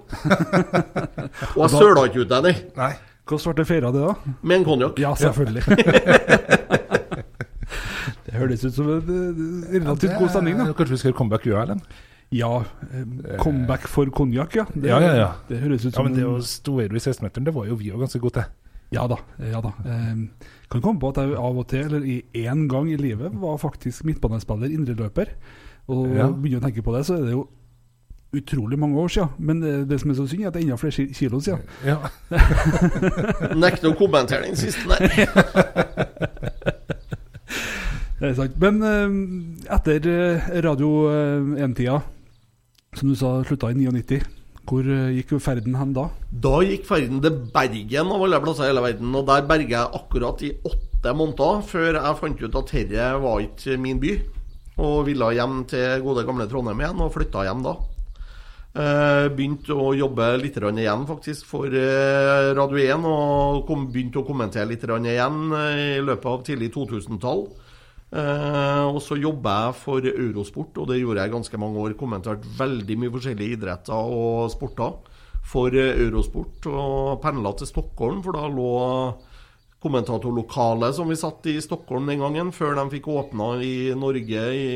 [1.57, 2.55] Og jeg søla ikke ut den, nei.
[2.79, 2.93] Nei.
[3.31, 4.15] Hvordan ble det feira, det, da?
[4.43, 4.99] Med en konjakk.
[4.99, 5.63] Ja, selvfølgelig.
[8.27, 9.07] det høres ut som en eh,
[9.77, 10.65] relativt god stemning, da.
[10.75, 11.83] Kanskje vi skal gjøre comeback i Erlend?
[12.35, 12.51] Ja,
[12.91, 13.05] eh,
[13.43, 14.65] comeback for konjakk, ja.
[14.75, 15.31] Det, Ja, ja, ja.
[15.49, 17.93] Det høres ut Ja, som men det å stå i 16-meteren, det var jo vi
[17.95, 18.47] òg ganske gode til.
[18.91, 19.21] Ja da.
[19.47, 19.71] ja da.
[19.87, 20.17] Eh,
[20.71, 23.61] kan komme på at jeg av og til, eller i én gang i livet, var
[23.63, 25.27] faktisk midtbanespiller, indreløper.
[25.91, 26.29] Og Ja.
[26.31, 27.47] begynner å tenke på det, så er det jo
[28.39, 29.29] utrolig mange år siden.
[29.43, 31.65] Men eh, det som er så synd, er at det er enda flere kilo siden.
[31.85, 31.97] Ja.
[33.59, 35.09] Nekter å kommentere den siste der.
[38.21, 38.57] Det er sant.
[38.61, 39.15] Men eh,
[39.73, 40.91] etter eh, Radio
[41.57, 42.01] 1-tida,
[42.99, 44.19] som du sa slutta i 99,
[44.69, 46.05] hvor eh, gikk jo ferden hen da?
[46.45, 49.95] Da gikk ferden til Bergen av alle plasser i hele verden, og der berga jeg
[50.03, 54.13] akkurat i åtte måneder før jeg fant ut at dette var ikke min by,
[54.81, 57.77] og ville hjem til gode gamle Trondheim igjen, og flytta hjem da.
[58.71, 64.27] Eh, begynte å jobbe litt igjen faktisk for eh, Radio 1, og kom, begynte å
[64.27, 67.49] kommentere litt igjen eh, i løpet av tidlig 2000-tall.
[68.11, 71.93] Uh, og så jobba jeg for Eurosport, og det gjorde jeg ganske mange år.
[71.95, 74.97] Kommentert veldig mye forskjellige idretter og sporter
[75.47, 76.67] for Eurosport.
[76.67, 78.73] Og pendla til Stockholm, for da lå
[79.81, 84.67] kommentatorlokalet som vi satt i Stockholm den gangen, før de fikk åpna i Norge i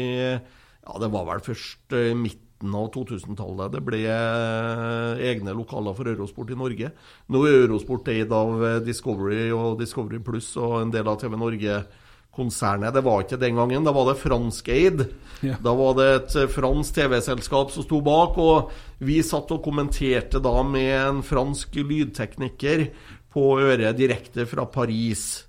[0.84, 6.08] Ja, det var vel først eh, midten av 2000-tallet det ble eh, egne lokaler for
[6.08, 6.90] Eurosport i Norge.
[7.32, 11.36] Nå er Eurosport eid av eh, Discovery og Discovery Pluss og en del av TV
[11.40, 12.92] Norge-konsernet.
[12.96, 15.06] Det var ikke den gangen, da var det franskeid.
[15.44, 15.56] Ja.
[15.64, 18.72] Da var det et fransk TV-selskap som sto bak, og
[19.04, 22.88] vi satt og kommenterte da med en fransk lydtekniker
[23.34, 25.44] på øret direkte fra Paris.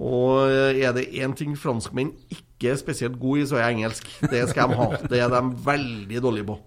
[0.00, 3.76] Og eh, er det én ting franskmenn ikke er spesielt gode i, så er det
[3.76, 4.10] engelsk.
[4.32, 4.88] Det skal de ha.
[5.10, 6.58] Det er de veldig dårlige på.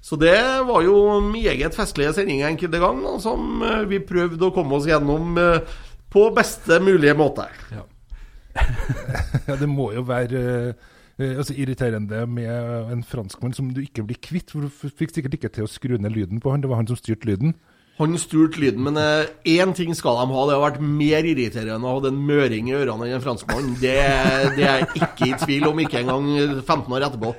[0.00, 4.78] Så det var jo meget festlige sendinger enkelte ganger, som eh, vi prøvde å komme
[4.78, 5.74] oss gjennom eh,
[6.10, 7.46] på beste mulige måte.
[7.70, 7.84] Ja,
[9.60, 10.40] det må jo være
[11.20, 12.50] altså, irriterende med
[12.90, 14.50] en franskmann som du ikke blir kvitt.
[14.50, 16.64] For du fikk sikkert ikke til å skru ned lyden på han.
[16.64, 17.54] Det var han som styrte lyden.
[18.00, 19.28] Han styrte lyden, men eh,
[19.60, 20.44] én ting skal de ha.
[20.48, 23.74] Det har vært mer irriterende å ha en møring i ørene enn en franskmann.
[23.80, 23.92] Det,
[24.56, 26.30] det er jeg ikke i tvil om, ikke engang
[26.64, 27.34] 15 år etterpå.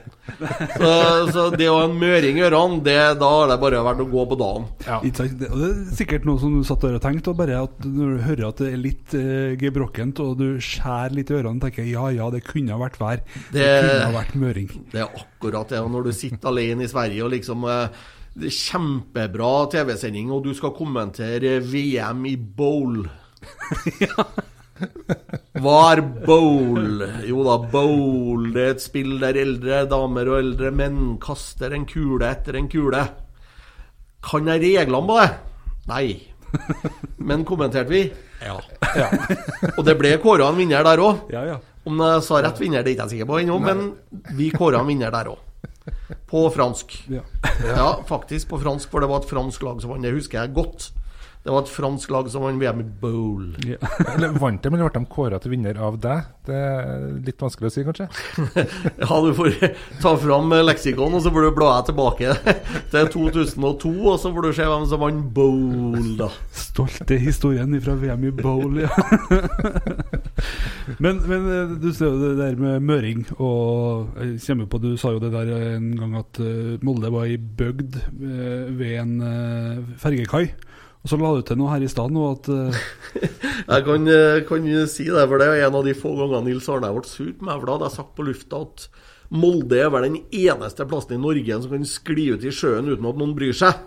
[0.78, 0.92] Så,
[1.34, 4.08] så det å ha en møring i ørene, det, da har det bare vært å
[4.12, 4.70] gå på dagen.
[4.86, 5.00] Ja.
[5.02, 7.82] Det- Og det er sikkert noe som du satt der og tenkte, og bare at
[7.88, 11.60] når du hører at det er litt eh, gebrokkent, og du skjærer litt i ørene,
[11.66, 13.26] tenker jeg ja ja, det kunne ha vært vær.
[13.52, 14.70] Det, Det- kunne ha vært møring.
[14.94, 15.82] Det er akkurat det.
[15.82, 17.88] Og når du sitter alene i Sverige og liksom eh,
[18.40, 23.04] Kjempebra TV-sending, og du skal kommentere VM i bowl.
[25.62, 27.04] Hva er bowl?
[27.28, 31.86] Jo da, bowl det er et spill der eldre damer og eldre menn kaster en
[31.90, 33.04] kule etter en kule.
[34.26, 35.30] Kan jeg reglene på det?
[35.92, 36.08] Nei.
[37.20, 38.06] Men kommenterte vi?
[38.42, 38.58] Ja.
[39.76, 41.28] Og det ble kåra en vinner der òg.
[41.34, 41.60] Ja, ja.
[41.86, 43.88] Om jeg sa rett vinner, det er ikke jeg sikker på ennå, men
[44.38, 45.40] vi kåra en vinner der òg.
[46.30, 46.96] På fransk.
[47.10, 47.24] Ja.
[47.66, 50.06] Ja, faktisk på fransk, for det var et fransk lag som vant.
[50.06, 50.92] Det husker jeg godt.
[51.42, 53.48] Det var et fransk lag som vant VM i bowl.
[53.66, 53.80] Ja.
[54.14, 56.28] Eller Vant de, eller ble de kåra til vinner av deg?
[56.46, 58.08] Det er litt vanskelig å si, kanskje?
[59.02, 59.56] Ja, du får
[60.04, 62.36] ta fram leksikon, og så får du bla deg tilbake
[62.94, 66.30] til 2002, og så får du se hvem som vant bowl, da.
[66.54, 68.92] Stolte historien fra VM i bowl, ja.
[71.02, 74.92] men, men eh, du ser jo det der med møring, og jeg kommer på Du
[75.00, 79.16] sa jo det der en gang at eh, Molde var i bygd eh, ved en
[79.26, 80.46] eh, fergekai.
[81.02, 82.82] Og så la du til noe her i stad nå at uh...
[83.72, 86.70] Jeg kan, eh, kan si det, for det er en av de få gangene Nils
[86.70, 87.58] Arne vært sur på meg.
[87.58, 88.86] For da hadde jeg sagt på lufta at
[89.32, 93.08] Molde er vel den eneste plassen i Norge som kan skli ut i sjøen uten
[93.08, 93.74] at noen bryr seg.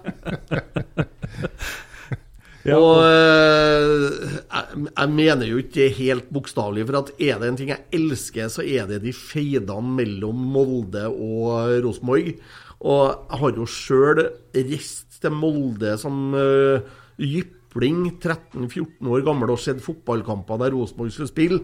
[2.72, 7.58] Og eh, jeg, jeg mener jo ikke det helt bokstavelig, for at er det en
[7.60, 12.32] ting jeg elsker, så er det de feidene mellom Molde og Rosenborg.
[12.80, 14.22] Og jeg har jo sjøl
[14.56, 16.80] reist til Molde som uh,
[17.18, 21.62] jypling, 13-14 år gammel, og sett fotballkamper der Rosenborg skulle spille.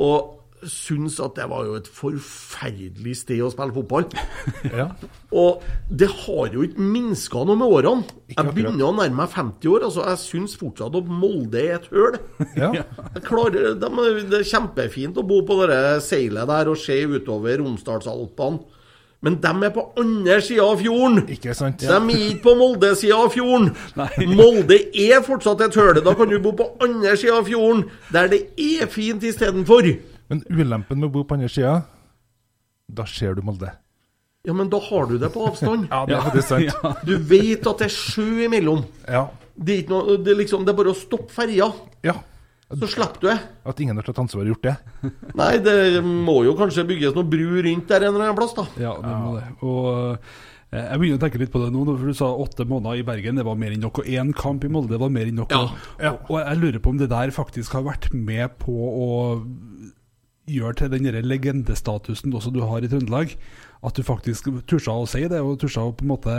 [0.00, 0.36] Og
[0.68, 4.08] syns at det var jo et forferdelig sted å spille fotball.
[4.70, 4.86] Ja.
[5.34, 8.04] Og det har jo ikke minska noe med årene.
[8.30, 9.86] Jeg begynner å nærme meg 50 år.
[9.88, 12.18] altså Jeg syns fortsatt at Molde er et høl.
[12.58, 12.70] ja.
[13.28, 13.90] Klarer, de,
[14.30, 18.79] det er kjempefint å bo på det seilet der og se utover Romsdalsalpene.
[19.20, 21.18] Men de er på andre sida av fjorden!
[21.28, 21.82] Ikke sant?
[21.84, 23.66] De er ikke på Molde-sida av fjorden!
[24.32, 26.00] Molde er fortsatt et høl.
[26.06, 27.82] Da kan du bo på andre sida av fjorden,
[28.14, 29.90] der det er fint istedenfor.
[30.32, 31.74] Men ulempen med å bo på andre sida,
[32.88, 33.74] da ser du Molde.
[34.48, 35.88] Ja, men da har du det på avstand.
[35.92, 36.70] Ja, det er faktisk sant.
[36.70, 36.94] ja.
[37.10, 38.86] Du vet at det er sjø imellom.
[39.04, 39.26] Ja.
[39.60, 41.66] Det er, noe, det er, liksom, det er bare å stoppe ferja,
[42.06, 42.16] ja.
[42.70, 43.38] Så slipper du det.
[43.66, 44.76] At ingen har tatt ansvar og gjort det.
[45.40, 45.74] Nei, det
[46.06, 48.66] må jo kanskje bygges noe bru rundt der en eller annen plass, da.
[48.78, 49.44] Ja, det må det.
[49.66, 49.88] Og
[50.70, 53.06] eh, jeg begynner å tenke litt på det nå, for du sa åtte måneder i
[53.08, 54.04] Bergen, det var mer enn nok.
[54.04, 55.54] Og én kamp i Molde var mer enn nok.
[55.56, 58.76] Ja, og, og, og jeg lurer på om det der faktisk har vært med på
[58.90, 59.10] å
[60.50, 63.34] gjøre til den legendestatusen også du har i Trøndelag.
[63.86, 66.34] At du faktisk tursa å si det, og tursa å på en måte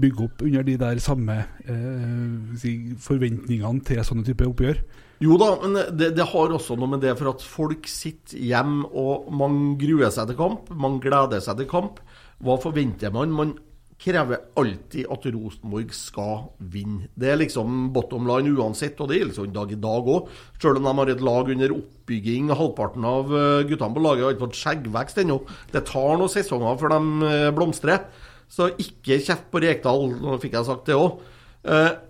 [0.00, 4.82] bygge opp under de der samme eh, forventningene til sånne type oppgjør.
[5.20, 8.88] Jo da, men det, det har også noe med det for at folk sitter hjemme
[8.96, 10.70] og man gruer seg til kamp.
[10.72, 11.98] Man gleder seg til kamp.
[12.40, 13.34] Hva forventer man?
[13.36, 13.52] Man
[14.00, 17.10] krever alltid at Rosenborg skal vinne.
[17.12, 20.30] Det er liksom bottom line uansett, og det gjelder sånn dag i dag òg.
[20.62, 22.48] Selv om de har et lag under oppbygging.
[22.56, 25.36] Halvparten av eh, guttene på laget har ikke fått skjeggvekst ennå.
[25.74, 28.08] Det tar noen sesonger før de eh, blomstrer.
[28.50, 31.20] Så ikke kjeft på Rekdal, nå fikk jeg sagt det òg.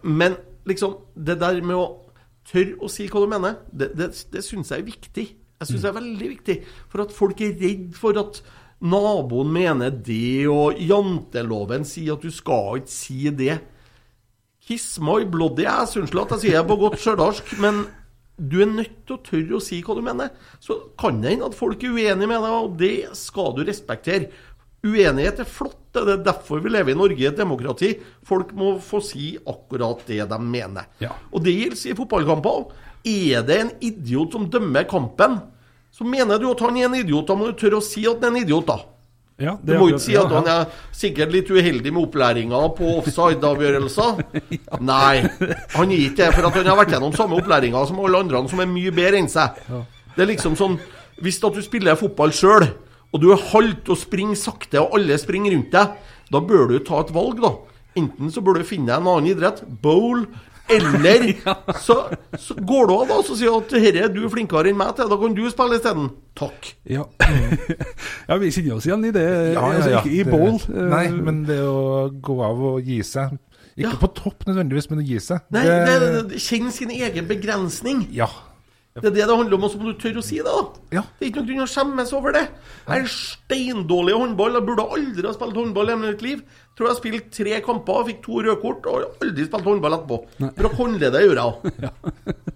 [0.08, 1.99] Men liksom, det der med å
[2.50, 5.26] tørre å si hva du mener, det, det, det syns jeg er viktig.
[5.60, 6.56] Jeg syns det er veldig viktig.
[6.90, 8.40] For at folk er redd for at
[8.80, 13.60] naboen mener det, og janteloven sier at du skal ikke si det.
[14.64, 17.84] Kiss my bloody ass, unnskyld at jeg sier det på godt stjørdalsk, men
[18.40, 20.30] du er nødt til å tørre å si hva du mener.
[20.64, 24.30] Så kan det hende at folk er uenige med deg, og det skal du respektere.
[24.86, 27.90] Uenighet er flott, det er derfor vi lever i Norge, et demokrati.
[28.26, 30.86] Folk må få si akkurat det de mener.
[31.02, 31.12] Ja.
[31.34, 32.70] Og det gjelder i fotballkamper òg.
[33.10, 35.40] Er det en idiot som dømmer kampen,
[35.92, 37.26] så mener du at han er en idiot.
[37.28, 38.78] Da må du tørre å si at han er en idiot, da.
[39.40, 44.18] Ja, Du må ikke si at han er sikkert litt uheldig med opplæringa på offside-avgjørelser.
[44.90, 45.22] Nei,
[45.72, 48.42] han er ikke det, for at han har vært gjennom samme opplæringa som alle andre
[48.52, 49.56] som er mye bedre enn seg.
[50.16, 50.76] Det er liksom sånn
[51.20, 52.64] Hvis at du spiller fotball sjøl,
[53.10, 55.96] og du er halvt og springer sakte, og alle springer rundt deg,
[56.30, 57.54] da bør du ta et valg, da.
[57.98, 60.22] Enten så bør du finne deg en annen idrett, bowl,
[60.70, 61.32] eller
[61.86, 61.96] så,
[62.38, 64.92] så går du av da, og så sier du at du er flinkere enn meg
[64.94, 66.12] til, da kan du spille isteden.
[66.38, 66.68] Takk.
[66.86, 67.08] Ja.
[68.28, 69.24] ja, vi kjenner oss igjen i det.
[69.26, 70.60] Ja, ja, altså, ikke i bowl.
[70.70, 73.34] eh, Nei, men det å gå av og gi seg
[73.74, 73.96] Ikke Ja.
[73.98, 75.42] på topp nødvendigvis, men å gi seg.
[75.54, 75.98] Nei, det,
[76.30, 78.06] det, kjenn sin egen begrensning.
[78.14, 78.28] Ja.
[78.90, 80.50] Det er det det handler om, og så må du tørre å si det.
[80.50, 81.02] da Ja.
[81.18, 82.42] Det er ikke noen grunn å skjemmes over det.
[82.88, 84.56] Jeg er steindårlig i håndball.
[84.58, 86.42] Jeg burde aldri ha spilt håndball i mitt liv.
[86.74, 89.94] Tror jeg har spilt tre kamper, fikk to røde kort og har aldri spilt håndball
[89.94, 90.18] etterpå.
[90.42, 92.34] For å holde gjør jeg òg.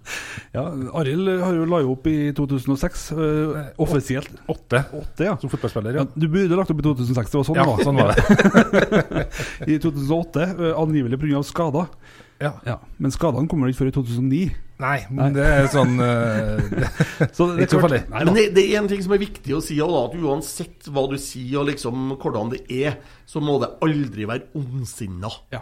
[0.55, 0.61] Ja,
[0.99, 4.29] Arild har jo la opp i 2006, uh, offisielt.
[4.47, 5.33] Åtte Åtte, ja.
[5.41, 6.11] som fotballspiller, Ja, ja.
[6.13, 7.83] du burde lagt opp i 2006, det var sånn Ja, da.
[7.83, 9.25] sånn var det.
[9.73, 11.41] I 2008, uh, angivelig pga.
[11.43, 11.89] skader.
[12.43, 12.53] Ja.
[12.67, 14.43] Ja, men skadene kommer ikke før i 2009.
[14.83, 16.89] Nei, men det er sånn uh, det,
[17.31, 18.01] Så det, Ikke så er farlig.
[18.11, 20.17] Nei, Men det, det er en ting som er viktig å si, og da, at
[20.19, 22.97] uansett hva du sier og liksom hvordan det er,
[23.29, 25.31] så må det aldri være ondsinna.
[25.55, 25.61] Ja.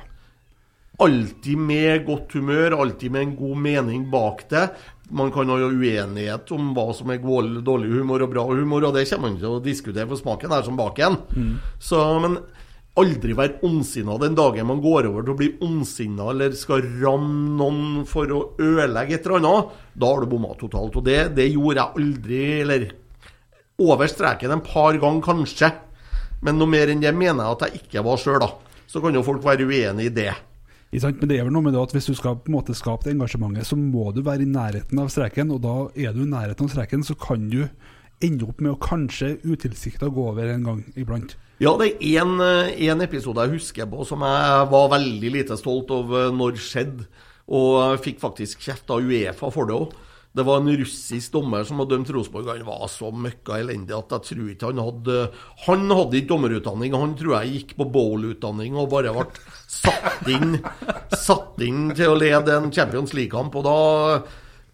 [1.04, 4.68] Alltid med godt humør, alltid med en god mening bak det.
[5.14, 8.94] Man kan ha uenighet om hva som er god- dårlig humor og bra humor, og
[8.98, 11.18] det kommer man til å diskutere, for smaken er som baken.
[11.82, 12.38] Så, men
[13.00, 17.56] aldri være ondsinna den dagen man går over til å bli ondsinna eller skal ramme
[17.58, 19.72] noen for å ødelegge et eller annet.
[19.98, 21.00] Da har du bomma totalt.
[21.00, 22.88] Og det, det gjorde jeg aldri, eller
[23.82, 25.72] over streken en par ganger kanskje.
[26.44, 28.52] Men noe mer enn det mener jeg at jeg ikke var sjøl, da.
[28.86, 30.34] Så kan jo folk være uenig i det.
[30.94, 33.08] Men det er vel noe med det at hvis du skal på en måte skape
[33.08, 35.56] det engasjementet, så må du være i nærheten av streken.
[35.56, 37.64] Og da er du i nærheten av streken, så kan du
[38.24, 41.34] ende opp med å kanskje utilsikta gå over en gang iblant.
[41.62, 45.92] Ja, det er en, eh, episode jeg husker på som jeg var veldig lite stolt
[45.92, 47.06] av eh, når skjedde.
[47.54, 49.94] Og fikk faktisk kjeft av Uefa for det òg.
[50.34, 52.48] Det var en russisk dommer som hadde dømt Rosenborg.
[52.50, 55.18] Han var så møkka elendig at jeg tror ikke han hadde
[55.68, 56.96] Han hadde ikke dommerutdanning.
[56.98, 59.28] Han tror jeg gikk på bowl-utdanning og bare ble
[59.70, 60.58] satt inn,
[61.14, 63.54] satt inn til å lede en Champions League-kamp.
[63.62, 63.78] Og da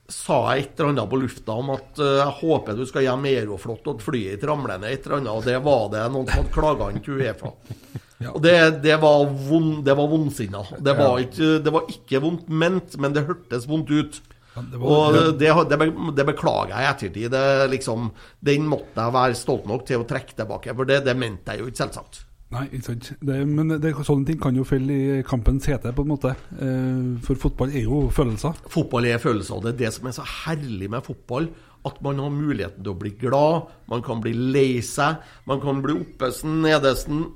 [0.10, 3.28] sa jeg et eller annet på lufta om at eh, jeg håper du skal hjem
[3.30, 6.28] Aeroflot og at flyet ditt ramler ned et eller annet, og det var det noen
[6.30, 7.54] som hadde klaga inn til Uefa.
[8.34, 10.60] Og det, det var vond, det var vondsinna.
[10.84, 14.18] Det var, ikke, det var ikke vondt ment, men det hørtes vondt ut.
[14.60, 17.30] det Og var- det, det, det beklager jeg i ettertid.
[17.32, 18.10] Det, liksom,
[18.44, 21.64] den måtte jeg være stolt nok til å trekke tilbake, for det, det mente jeg
[21.64, 22.26] jo ikke, selvsagt.
[22.50, 23.12] Nei, ikke sant.
[23.22, 26.32] Det, men det, sånne ting kan jo felle i kampens hete, på en måte.
[26.58, 28.58] Eh, for fotball er jo følelser.
[28.74, 31.52] Fotball er følelser, og det er det som er så herlig med fotball.
[31.86, 35.84] At man har muligheten til å bli glad, man kan bli lei seg, man kan
[35.86, 37.28] bli oppesen, nedesen.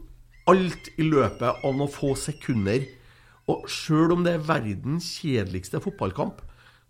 [0.50, 2.82] Alt i løpet av noen få sekunder.
[3.54, 6.42] Og sjøl om det er verdens kjedeligste fotballkamp,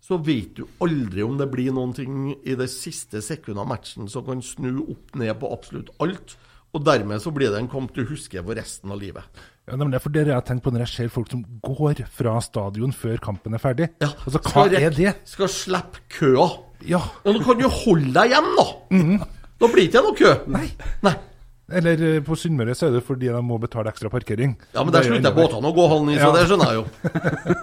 [0.04, 4.08] så vet du aldri om det blir noen ting i det siste sekundet av matchen
[4.10, 6.36] som kan snu opp ned på absolutt alt.
[6.74, 9.22] Og dermed så blir det en kamp du husker for resten av livet.
[9.64, 12.34] Ja, er for det jeg har tenkt på når jeg ser folk som går fra
[12.44, 13.88] stadion før kampen er ferdig.
[14.02, 15.14] Ja, Altså, hva er det?
[15.30, 16.48] Skal slippe køa.
[16.84, 18.66] Ja, Ja, Nå kan du holde deg hjem, da!
[19.62, 20.32] Da blir det ikke noe kø.
[20.52, 20.66] Nei.
[21.06, 21.14] Nei.
[21.72, 24.52] Eller eh, på Sunnmøre så er det fordi de må betale ekstra parkering.
[24.74, 26.32] Ja, men der er slutter båtene å gå halv ni, så Ja.
[26.36, 26.84] det skjønner jeg jo.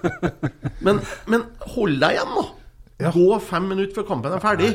[0.87, 0.97] Men,
[1.29, 1.43] men
[1.75, 2.43] hold deg hjem, da.
[3.03, 3.11] Ja.
[3.13, 4.71] Gå fem minutter før kampen er ferdig.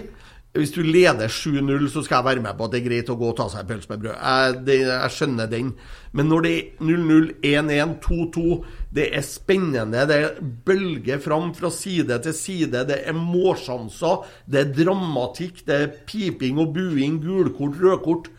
[0.57, 3.16] Hvis du leder 7-0, så skal jeg være med på at det er greit å
[3.19, 4.14] gå og ta seg en pølse med brød.
[4.16, 5.73] Jeg, det, jeg skjønner den.
[6.16, 8.45] Men når det er 0-0, 1-1, 2-2
[8.97, 10.07] Det er spennende.
[10.09, 12.87] Det er bølger fram fra side til side.
[12.88, 14.25] Det er målsjanser.
[14.49, 15.62] Det er dramatikk.
[15.66, 18.33] Det er piping og buing, gulkort, rødkort.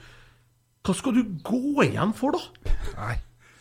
[0.87, 2.75] Hva skal du gå hjem for, da?
[2.97, 3.15] Nei.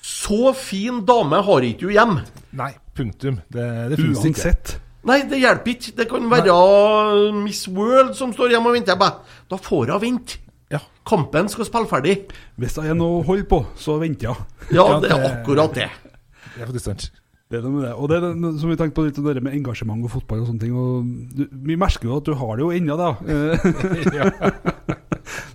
[0.06, 2.20] Så fin dame har ikke du hjem.
[2.56, 3.40] Nei, punktum.
[3.50, 4.36] Det, det fins ikke.
[4.38, 4.76] Uansett.
[5.06, 5.92] Nei, det hjelper ikke.
[6.00, 6.56] Det kan være
[7.38, 8.98] Miss World som står hjemme og venter.
[8.98, 10.40] Bare, Da får hun vente.
[10.72, 10.80] Ja.
[11.06, 12.16] Kampen skal spille ferdig.
[12.58, 14.48] Hvis det er noe å holde på, så venter jeg.
[14.74, 15.86] Ja, det er akkurat det.
[16.56, 17.06] Det er faktisk sant.
[17.46, 17.92] Det er noe med det.
[17.94, 20.48] Og det er det som vi tenkte på litt det med engasjement og fotball og
[20.48, 20.74] sånne ting.
[20.74, 21.06] Og
[21.38, 23.12] du, vi merker jo at du har det jo ennå, da.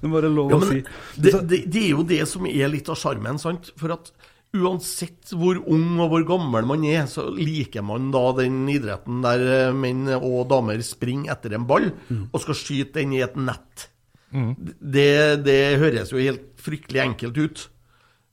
[0.01, 0.79] Det er bare lov Ja, å si.
[1.21, 3.69] det, det, det er jo det som er litt av sjarmen, sant.
[3.79, 4.09] For at
[4.57, 9.45] uansett hvor ung og hvor gammel man er, så liker man da den idretten der
[9.47, 11.91] eh, menn og damer springer etter en ball
[12.33, 13.87] og skal skyte den i et nett.
[14.79, 17.63] Det, det høres jo helt fryktelig enkelt ut.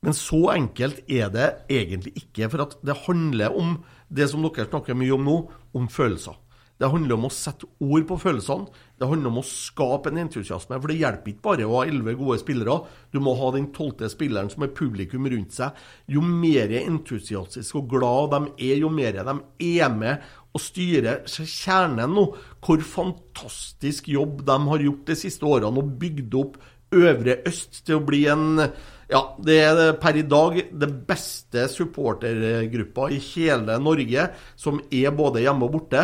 [0.06, 2.48] Men så enkelt er det egentlig ikke.
[2.50, 3.78] For det handler om
[4.08, 5.38] det som dere snakker mye om nå,
[5.74, 6.36] om følelser.
[6.78, 8.70] Det handler om å sette ord på følelsene.
[8.98, 10.78] Det handler om å skape en entusiasme.
[10.80, 12.80] For det hjelper ikke bare å ha elleve gode spillere.
[13.14, 15.78] Du må ha den tolvte spilleren som er publikum rundt seg.
[16.10, 19.36] Jo mer entusiastiske og glad de er, jo mer de
[19.78, 22.26] er med og styrer kjernen nå.
[22.64, 26.58] Hvor fantastisk jobb de har gjort de siste årene og bygd opp
[26.98, 28.62] Øvre Øst til å bli en
[29.08, 35.40] Ja, det er per i dag det beste supportergruppa i hele Norge, som er både
[35.46, 36.02] hjemme og borte.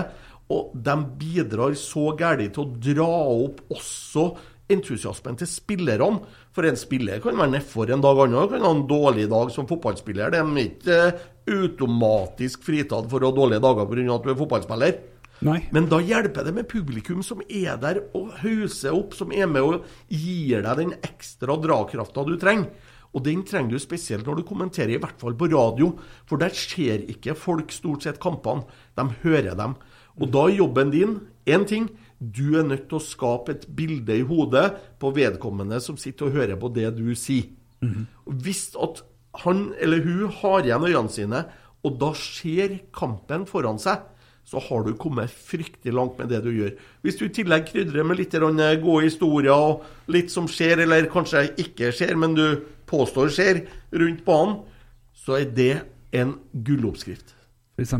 [0.55, 4.29] Og de bidrar så gærent til å dra opp også
[4.73, 6.23] entusiasmen til spillerne.
[6.55, 9.69] For en spiller kan være nedfor en dag annen, kan ha en dårlig dag som
[9.69, 10.33] fotballspiller.
[10.33, 14.07] De er ikke eh, automatisk fritatt for å ha dårlige dager pga.
[14.15, 14.97] at du er fotballspiller.
[15.45, 15.59] Nei.
[15.75, 19.67] Men da hjelper det med publikum som er der og hauser opp, som er med
[19.67, 22.71] og gir deg den ekstra dragkrafta du trenger.
[23.15, 25.93] Og den trenger du spesielt når du kommenterer, i hvert fall på radio.
[26.27, 28.67] For der ser ikke folk stort sett kampene,
[28.99, 29.77] de hører dem.
[30.21, 31.89] Og da er jobben din én ting.
[32.19, 34.69] Du er nødt til å skape et bilde i hodet
[35.03, 37.51] på vedkommende som sitter og hører på det du sier.
[38.25, 39.03] Og Hvis at
[39.45, 41.45] han eller hun har igjen øynene sine,
[41.85, 44.07] og da ser kampen foran seg,
[44.45, 46.75] så har du kommet fryktelig langt med det du gjør.
[47.03, 51.49] Hvis du i tillegg krydrer med litt gode historier og litt som skjer, eller kanskje
[51.57, 54.61] ikke skjer, men du påstår skjer, rundt banen,
[55.15, 55.73] så er det
[56.13, 57.34] en gulloppskrift.
[57.75, 57.95] F.eks.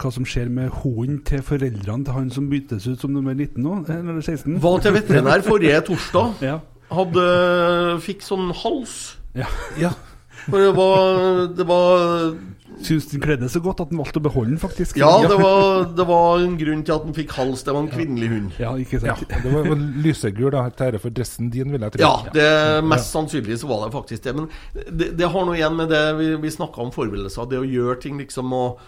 [0.00, 3.60] hva som skjer med hunden til foreldrene til han som byttes ut som nummer 19
[3.60, 4.56] nå, eller 16.
[4.62, 6.36] Var til veterinær forrige torsdag.
[6.48, 6.58] Ja.
[6.88, 7.24] Hadde,
[8.00, 9.18] fikk sånn hals.
[9.36, 9.50] ja.
[9.76, 9.92] Ja.
[10.48, 12.38] For det var, det var
[12.84, 14.96] Syns den kledde så godt at den valgte å beholde den, faktisk.
[15.00, 17.64] Ja, det var, det var en grunn til at den fikk hals.
[17.66, 18.52] Det var en kvinnelig hund.
[18.62, 19.16] Ja, ikke ja.
[19.18, 19.34] sant.
[19.42, 19.72] Det var
[20.04, 22.04] lysegul, da, til ære for dressen din, vil jeg tro.
[22.04, 24.36] Ja, det mest sannsynlig så var det faktisk det.
[24.38, 24.46] Men
[24.94, 27.50] det, det har noe igjen med det vi, vi snakka om forberedelser.
[27.50, 28.78] Det å gjøre ting liksom og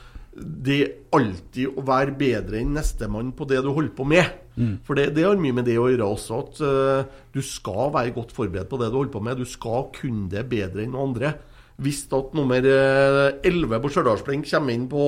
[0.41, 0.81] Det
[1.15, 4.37] alltid å være bedre enn nestemann på det du holder på med.
[4.85, 8.13] For det, det har mye med det å gjøre også, at uh, du skal være
[8.13, 9.41] godt forberedt på det du holder på med.
[9.41, 11.35] Du skal kunne det bedre enn andre.
[11.81, 15.05] Hvis at nummer eh, 11 på Stjørdalsblink kommer inn på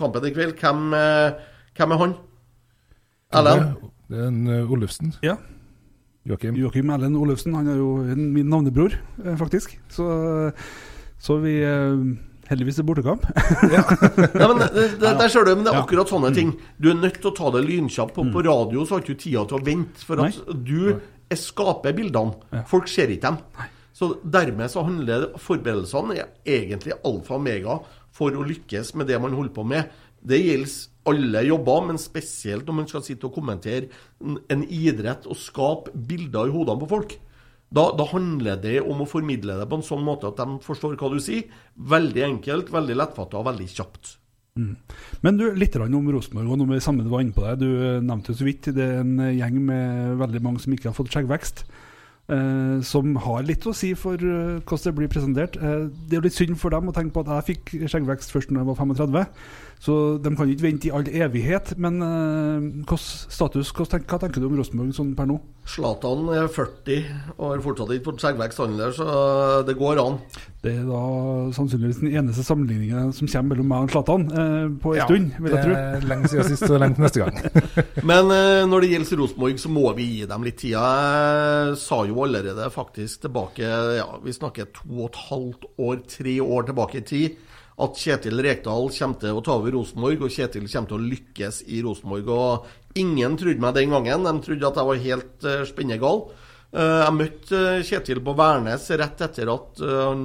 [0.00, 1.36] kampen i kveld, hvem, eh,
[1.78, 2.14] hvem er han?
[3.38, 3.76] Erlend?
[4.10, 5.12] Det er en Olufsen.
[5.22, 5.36] Ja.
[6.24, 6.56] Joakim.
[6.56, 9.76] Joakim Ellen Olufsen han er jo min navnebror, eh, faktisk.
[9.92, 10.06] Så,
[11.20, 12.04] så vi eh,
[12.54, 13.24] Heldigvis er bortekamp.
[13.74, 13.82] Ja,
[14.48, 16.54] men det, det, der ser du, men det er akkurat sånne ting.
[16.78, 18.14] Du er nødt til å ta det lynkjapt.
[18.16, 21.02] På, på radio så har ikke du tida til å vente, for at du er-
[21.40, 22.62] skaper bildene.
[22.70, 23.38] Folk ser ikke dem.
[23.94, 27.76] Så dermed så handler forberedelsene er egentlig alfa og mega
[28.14, 29.90] for å lykkes med det man holder på med.
[30.24, 30.74] Det gjelder
[31.10, 33.88] alle jobber, men spesielt når man skal sitte og kommentere
[34.22, 37.16] en- en idrett og skape bilder i hodene på folk.
[37.74, 40.94] Da, da handler det om å formidle det på en sånn måte at de forstår
[41.00, 41.48] hva du sier.
[41.74, 44.18] Veldig enkelt, veldig lettfatta og veldig kjapt.
[44.54, 47.56] Men du, litt om Rosenborg, og noe samme du var inne på det.
[47.64, 50.76] Du eh, nevnte jo så vidt, det er en eh, gjeng med veldig mange som
[50.76, 51.64] ikke har fått skjeggvekst.
[52.24, 55.58] Eh, som har litt å si for uh, hvordan det blir presentert.
[55.60, 58.32] Uh, det er jo litt synd for dem å tenke på at jeg fikk skjeggvekst
[58.32, 59.28] først når jeg var 35.
[59.84, 59.94] Så
[60.24, 61.74] de kan ikke vente i all evighet.
[61.76, 65.36] Men hvordan status, hva tenker, hva tenker du om Rosenborg sånn per nå?
[65.68, 68.62] Zlatan er 40 og har fortsatt ikke fått skjeggvekst,
[68.96, 69.08] så
[69.68, 70.16] det går an.
[70.64, 71.02] Det er da
[71.56, 74.24] sannsynligvis den eneste sammenligningen som kommer mellom meg og Zlatan
[74.80, 75.76] på en Ja, stund, vil jeg det tro.
[75.76, 77.68] er lenge siden sist, og lenge til neste gang.
[78.12, 78.32] Men
[78.70, 80.78] når det gjelder Rosenborg, så må vi gi dem litt tid.
[80.78, 83.66] Jeg sa jo allerede faktisk tilbake
[83.98, 87.36] Ja, vi snakker to og et halvt år, tre år tilbake i tid,
[87.74, 91.62] at Kjetil Rekdal kommer til å ta over Rosenborg, og Kjetil kommer til å lykkes
[91.74, 92.30] i Rosenborg.
[92.30, 94.28] Og ingen trodde meg den gangen.
[94.28, 96.22] De trodde at jeg var helt uh, spinnegal.
[96.74, 100.24] Eh, jeg møtte eh, Kjetil på Værnes rett etter at han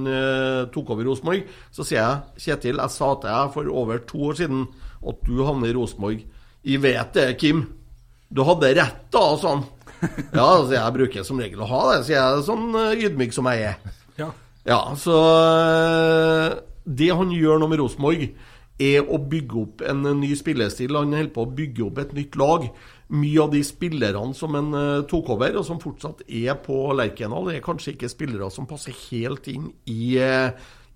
[0.74, 1.50] tok over Rosenborg.
[1.74, 4.64] Så sier jeg Kjetil, jeg sa til deg for over to år siden
[5.10, 6.24] at du havner i Rosenborg.
[6.66, 7.64] Jeg vet det, Kim.
[8.30, 9.64] Du hadde rett da, sa han.
[10.36, 13.34] Ja, altså, jeg bruker som regel å ha det, så jeg, er sånn eh, ydmyk
[13.36, 13.98] som jeg er.
[14.20, 14.30] Ja.
[14.68, 18.30] Ja, så eh, Det han gjør nå med Rosenborg,
[18.80, 20.96] er å bygge opp en eh, ny spillestil.
[20.96, 22.66] Han holder på å bygge opp et nytt lag.
[23.10, 24.74] Mye av de spillerne som han
[25.10, 29.50] tok over, og som fortsatt er på Lerkendal, er kanskje ikke spillere som passer helt
[29.50, 30.20] inn i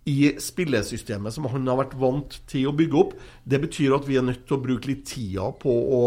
[0.05, 3.15] i spillesystemet som han har vært vant til å bygge opp.
[3.49, 6.03] Det betyr at vi er nødt til å bruke litt tida på å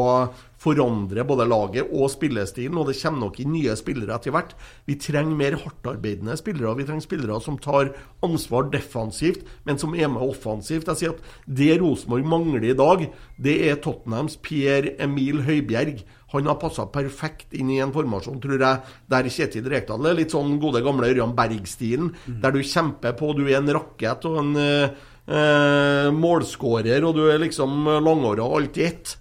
[0.67, 4.53] forandre både laget og spillestilen, og det kommer nok inn nye spillere etter hvert.
[4.87, 6.75] Vi trenger mer hardtarbeidende spillere.
[6.77, 7.93] Vi trenger spillere som tar
[8.25, 10.89] ansvar defensivt, men som er med offensivt.
[10.91, 13.07] Jeg sier at Det Rosenborg mangler i dag,
[13.39, 16.03] det er Tottenhams Pierre Emil Høibjerg.
[16.33, 20.33] Han har passa perfekt inn i en formasjon, tror jeg, der Kjetil Rekdal er litt
[20.35, 22.11] sånn gode gamle Ørjan Berg-stilen.
[22.43, 27.29] Der du kjemper på, du er en rakett og en eh, eh, målskårer, og du
[27.31, 29.15] er liksom langhåra og alt i ett.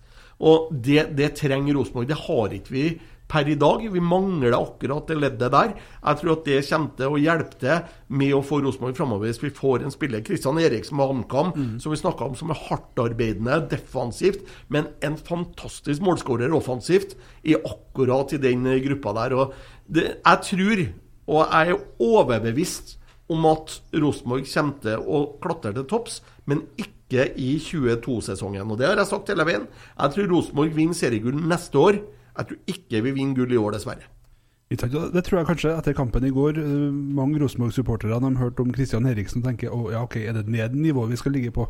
[0.44, 2.08] Og det, det trenger Rosenborg.
[2.10, 2.86] Det har ikke vi
[3.26, 3.82] per i dag.
[3.92, 5.72] Vi mangler akkurat det leddet der.
[5.76, 9.42] Jeg tror at det kommer til å hjelpe til med å få Rosenborg framover hvis
[9.42, 10.24] vi får en spiller.
[10.26, 16.04] Kristian Eriksen med HamKam, som vi snakka om, som er hardtarbeidende defensivt, men en fantastisk
[16.06, 19.38] målskårer offensivt, er akkurat i den gruppa der.
[19.86, 20.86] Det, jeg tror,
[21.26, 22.96] og jeg er overbevist
[23.32, 28.70] om at Rosenborg kommer til å klatre til topps, men ikke i 22-sesongen.
[28.70, 29.66] Og det har jeg sagt hele veien.
[29.94, 32.00] Jeg tror Rosenborg vinner seriegull neste år.
[32.36, 34.10] Jeg tror ikke vi vinner gull i år, dessverre.
[34.70, 38.72] Ikke Det tror jeg kanskje etter kampen i går eh, Mange Rosenborg-supportere de hørt om
[38.74, 41.68] Kristian Eriksen og tenker oh, ja, ok, er det ned nivået vi skal ligge på?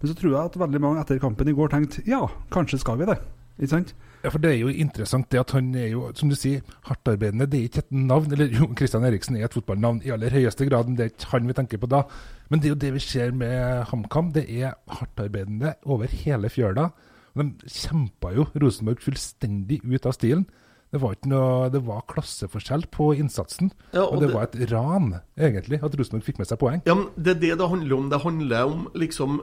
[0.00, 2.98] Men så tror jeg at veldig mange etter kampen i går tenkte ja, kanskje skal
[2.98, 3.20] vi det.
[3.60, 3.94] Ikke sant?
[4.22, 7.48] Ja, for Det er jo interessant det at han er jo, som du sier, hardtarbeidende.
[7.50, 8.30] Det er ikke et navn.
[8.32, 11.30] Eller jo, Christian Eriksen er et fotballnavn i aller høyeste grad, men det er ikke
[11.32, 12.04] han vi tenker på da.
[12.50, 14.32] Men det er jo det vi ser med HamKam.
[14.36, 16.90] Det er hardtarbeidende over hele fjøla.
[17.34, 20.46] De kjempa jo Rosenborg fullstendig ut av stilen.
[20.92, 23.70] Det var, ikke noe, det var klasseforskjell på innsatsen.
[23.94, 25.06] Ja, og, og det, det- var et ran,
[25.40, 26.82] egentlig, at Rosenborg fikk med seg poeng.
[26.84, 28.10] Ja, men Det er det det handler om.
[28.12, 29.38] Det handler om liksom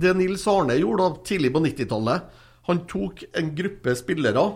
[0.00, 2.30] Det Nils Arne gjorde da, tidlig på 90-tallet.
[2.68, 4.46] Han tok en gruppe spillere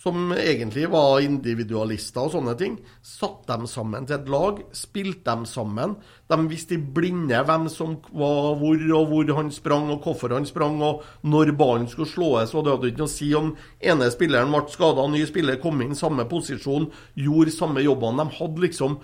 [0.00, 2.78] som egentlig var individualister og sånne ting.
[3.04, 5.98] Satte dem sammen til et lag, spilte dem sammen.
[6.30, 10.48] De visste i blinde hvem som var hvor, og hvor han sprang, og hvorfor han
[10.48, 12.54] sprang, og når ballen skulle slås.
[12.54, 13.52] Og det hadde ikke noe å si om
[13.92, 16.88] ene spilleren ble skada, ny spiller kom inn samme posisjon,
[17.20, 18.24] gjorde samme jobbene.
[18.24, 18.96] De hadde liksom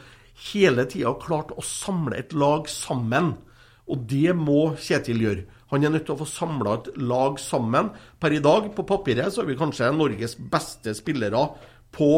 [0.54, 3.34] hele tida klart å samle et lag sammen.
[3.86, 5.44] Og det må Kjetil gjøre.
[5.70, 7.92] Han er nødt til å få samla et lag sammen.
[8.22, 11.42] Per i dag, på papiret, så er vi kanskje Norges beste spillere
[11.94, 12.10] på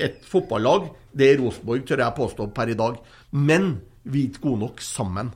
[0.00, 0.88] et fotballag.
[1.12, 2.98] Det er Rosenborg, tør jeg påstå, per i dag.
[3.36, 3.72] Men
[4.04, 5.32] vi er ikke gode nok sammen.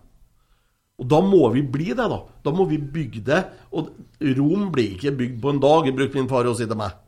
[1.00, 2.20] Og da må vi bli det, da.
[2.44, 3.40] Da må vi bygge det.
[3.74, 3.90] Og
[4.38, 7.00] Rom blir ikke bygd på en dag, brukte min far å si til meg.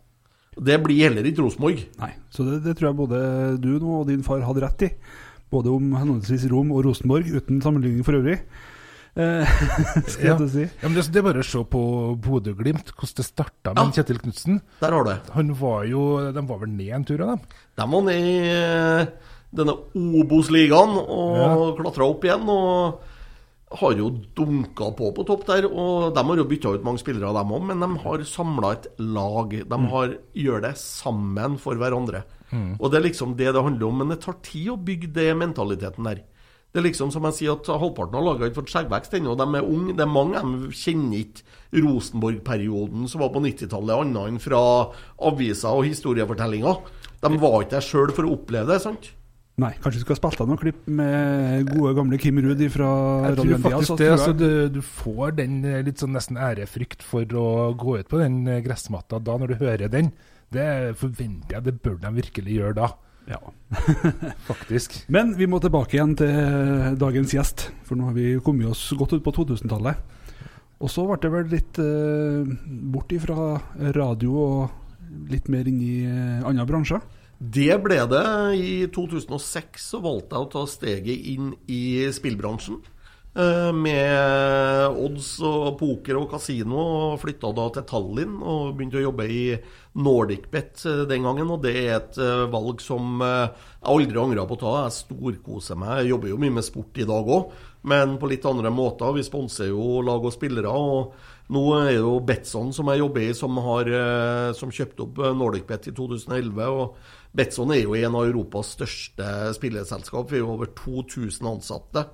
[0.57, 1.83] Det blir heller ikke Rosenborg.
[2.01, 2.15] Nei.
[2.33, 3.21] Så det, det tror jeg både
[3.61, 4.91] du nå og din far hadde rett i.
[5.53, 8.41] Både om henholdsvis Rom og Rosenborg, uten sammenligning for øvrig.
[9.17, 9.47] Eh,
[10.13, 10.33] skal Ja.
[10.35, 10.65] jeg til si.
[10.83, 11.83] Ja, men det, det er bare å se på
[12.21, 13.95] Bodø-Glimt, hvordan det starta med Ja.
[14.03, 14.59] Kjetil Knutsen.
[14.83, 15.15] Der har du.
[15.39, 16.03] Han var jo,
[16.35, 17.41] De var vel ned en tur av dem?
[17.79, 19.07] De var ned i eh,
[19.57, 19.77] denne
[20.21, 21.53] Obos-ligaen og Ja.
[21.81, 22.45] klatra opp igjen.
[22.49, 23.01] Og
[23.81, 25.67] har jo dunka på på topp der.
[25.69, 28.89] Og de har jo bytta ut mange spillere, dem òg, men de har samla et
[28.99, 29.53] lag.
[29.73, 32.25] De har, gjør det sammen for hverandre.
[32.79, 34.01] Og det er liksom det det handler om.
[34.03, 36.23] Men det tar tid å bygge det mentaliteten der.
[36.73, 39.35] Det er liksom som jeg sier at Halvparten av laget har ikke fått skjeggvekst ennå.
[39.39, 39.95] De er unge.
[39.97, 44.61] Det er mange de kjenner ikke Rosenborg-perioden som var på 90-tallet, annet enn fra
[45.31, 46.83] aviser og historiefortellinger.
[47.23, 48.83] De var ikke der sjøl for å oppleve det.
[48.85, 49.09] sant?
[49.57, 52.89] Nei, kanskje du skal spilt av noen klipp med gode, gamle Kim Ruud fra
[53.31, 54.11] Jeg tror faktisk det.
[54.13, 58.21] Altså, du, du får den eh, litt sånn nesten ærefrykt for å gå ut på
[58.21, 60.13] den eh, gressmatta da, når du hører den.
[60.53, 60.69] Det
[61.01, 62.91] forventer jeg, det bør de virkelig gjøre da,
[63.33, 63.41] Ja.
[64.51, 65.01] faktisk.
[65.09, 69.17] Men vi må tilbake igjen til dagens gjest, for nå har vi kommet oss godt
[69.17, 70.05] ut på 2000-tallet.
[70.85, 72.57] Og så ble det vel litt eh,
[72.93, 73.55] bort ifra
[73.97, 77.01] radio og litt mer inn i eh, andre bransjer.
[77.39, 78.27] Det ble det.
[78.57, 82.79] I 2006 så valgte jeg å ta steget inn i spillbransjen.
[83.37, 86.79] eh, Med odds og poker og kasino,
[87.13, 89.43] og flytta da til Tallinn og begynte å jobbe i
[90.01, 91.51] NordicBet eh, den gangen.
[91.53, 93.53] Og det er et eh, valg som jeg
[93.85, 94.75] aldri angra på å ta.
[94.87, 96.01] Jeg storkoser meg.
[96.01, 97.53] Jeg jobber jo mye med sport i dag òg,
[97.85, 99.13] men på litt andre måter.
[99.13, 100.73] Vi sponser jo lag og spillere.
[100.73, 101.13] og
[101.53, 105.21] nå er det jo Betson som jeg jobber i, som, har, eh, som kjøpte opp
[105.23, 106.65] eh, NordicBet i 2011.
[106.67, 106.97] og
[107.37, 110.33] Betson er jo en av Europas største spilleselskap.
[110.33, 112.07] Vi er jo over 2000 ansatte.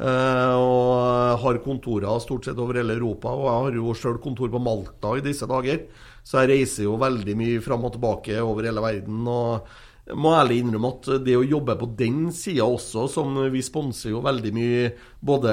[0.00, 3.28] eh, og har kontorer stort sett over hele Europa.
[3.28, 5.84] Og jeg har jo sjøl kontor på Malta i disse dager,
[6.24, 9.26] så jeg reiser jo veldig mye fram og tilbake over hele verden.
[9.28, 9.68] og
[10.18, 14.22] må ærlig innrømme at det å jobbe på den sida også, som vi sponser jo
[14.24, 14.86] veldig mye
[15.22, 15.52] Både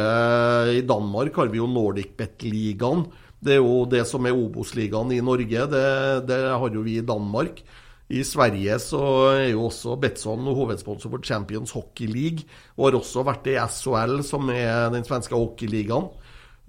[0.80, 3.04] i Danmark har vi jo NordicBet-ligaen.
[3.40, 5.68] Det er jo det som er Obos-ligaen i Norge.
[5.72, 5.84] Det,
[6.28, 7.62] det har jo vi i Danmark.
[8.10, 9.02] I Sverige så
[9.36, 14.24] er jo også Betson hovedsponsor for Champions Hockey League, og har også vært i SHL,
[14.26, 16.10] som er den svenske hockeyligaen.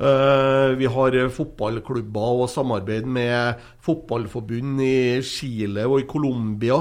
[0.01, 6.79] Eh, vi har fotballklubber og samarbeid med fotballforbund i Chile og i Colombia.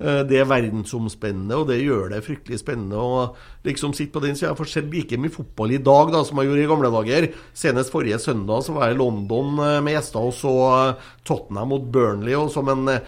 [0.00, 2.96] Eh, Det er verdensomspennende, og det gjør det fryktelig spennende.
[2.96, 3.34] å
[3.64, 4.50] liksom sitte på den sida.
[4.54, 7.28] Jeg får sett like mye fotball i dag da, som jeg gjorde i gamle dager.
[7.52, 10.54] Senest forrige søndag så var jeg i London eh, med gjester og så
[10.88, 10.94] eh,
[11.24, 12.34] Tottenham mot Burnley.
[12.34, 13.00] Og som en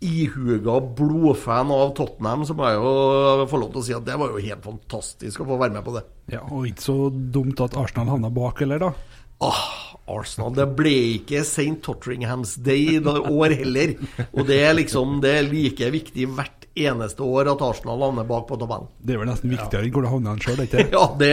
[0.00, 4.14] ihuga blodfan av Tottenham, så må jeg jo få lov til å si at det
[4.20, 6.04] var jo helt fantastisk å få være med på det.
[6.30, 8.92] Ja, Og ikke så dumt at Arsenal havna bak, eller da?
[9.44, 10.54] Ah, Arsenal.
[10.56, 11.78] Det ble ikke St.
[11.84, 13.94] Tottenhams Day i år heller.
[14.32, 18.46] Og det er liksom Det er like viktig hvert eneste år at Arsenal havner bak
[18.48, 18.88] på tabellen.
[19.02, 20.84] Det er vel nesten viktigere enn hvor du havner sjøl, ikke?
[20.94, 21.32] Ja, det,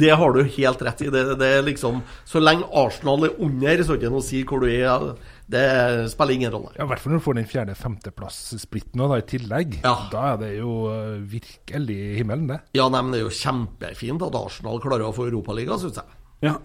[0.00, 1.10] det har du helt rett i.
[1.12, 4.28] Det, det er liksom Så lenge Arsenal er under, så er det ikke noe å
[4.30, 5.10] si hvor du er.
[5.50, 5.64] Det
[6.12, 6.70] spiller ingen rolle.
[6.76, 9.80] Ja, I hvert fall når du får den fjerde-femteplass-splitten i tillegg.
[9.82, 9.96] Ja.
[10.12, 12.60] Da er det jo eh, virkelig himmelen, det.
[12.78, 16.19] Ja, nei, men det er jo kjempefint at Arsenal klarer å få Europaliga, syns jeg.
[16.40, 16.54] Ja.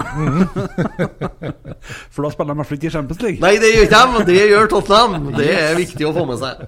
[2.14, 3.42] For da spiller de i hvert fall ikke i Champions League.
[3.44, 5.26] Nei, det gjør ikke de, og det gjør Tottenham.
[5.36, 6.64] Det er viktig å få med seg.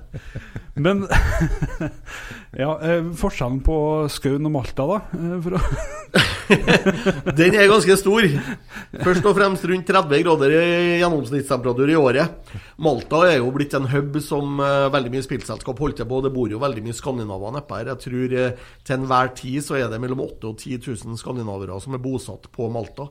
[0.78, 1.04] Men
[2.64, 3.78] ja, eh, forskjellen på
[4.14, 5.00] Skaun og Malta, da?
[5.18, 5.48] eh,
[7.38, 8.28] Den er ganske stor.
[9.04, 10.64] Først og fremst rundt 30 grader i
[11.02, 12.54] gjennomsnittstemperatur i året.
[12.82, 16.24] Malta er jo blitt en hub som eh, veldig mye spillselskap holder til på.
[16.26, 17.94] Det bor jo veldig mye skandinaver nedpå her.
[17.94, 20.78] Jeg tror til enhver tid så er det mellom 8000 og 10
[21.10, 23.10] 000 skandinavere som er bosatt på Malta.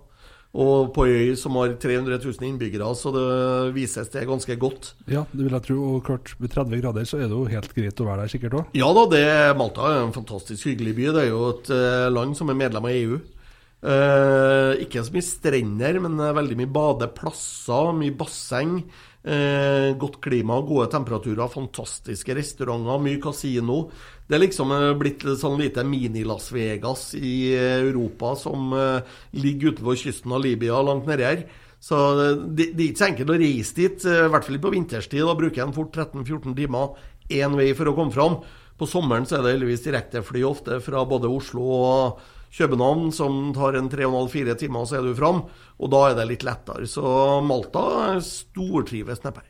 [0.57, 3.27] Og på øy som har 300 000 innbyggere, så det
[3.77, 4.95] vises det ganske godt.
[5.05, 5.79] ja, det vil jeg tro.
[5.91, 8.59] Og klart, ved 30 grader så er det jo helt greit å være der sikkert
[8.61, 8.77] òg.
[8.79, 9.25] Ja da, det,
[9.61, 11.09] Malta er en fantastisk hyggelig by.
[11.13, 13.19] Det er jo et eh, land som er medlem av EU.
[13.87, 18.81] Eh, ikke så mye strender, men eh, veldig mye badeplasser, mye basseng.
[19.27, 23.85] Eh, godt klima, gode temperaturer, fantastiske restauranter, mye kasino.
[24.27, 29.77] Det er liksom eh, blitt sånn lite mini-Las Vegas i eh, Europa som eh, ligger
[29.77, 31.45] utenfor kysten av Libya, langt nedi her.
[31.87, 35.23] Så det, det er ikke så enkelt å reise dit, i hvert fall på vinterstid.
[35.23, 36.97] Da bruker en fort 13-14 timer
[37.31, 38.41] én vei for å komme fram.
[38.77, 42.25] På sommeren så er det heldigvis direktefly ofte fra både Oslo og
[42.57, 45.45] København, som tar en 3,5-4 timer, så er du fram.
[45.79, 46.89] Og da er det litt lettere.
[46.91, 47.05] Så
[47.47, 49.46] Malta stortrives neppe.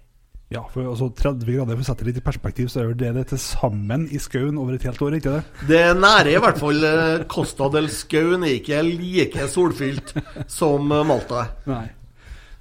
[0.54, 3.08] Ja, for altså 30 grader, for å sette det litt i perspektiv, så er det
[3.16, 5.64] det til sammen i skauen over et helt år, ikke det?
[5.66, 10.14] Det nære i hvert fall eh, Costa del Skauen er ikke like solfylt
[10.58, 11.48] som eh, Malta.
[11.66, 11.88] Nei.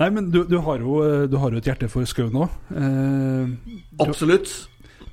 [0.01, 2.57] Nei, men du, du, har jo, eh, du har jo et hjerte for skauen òg.
[2.73, 4.49] Eh, Absolutt.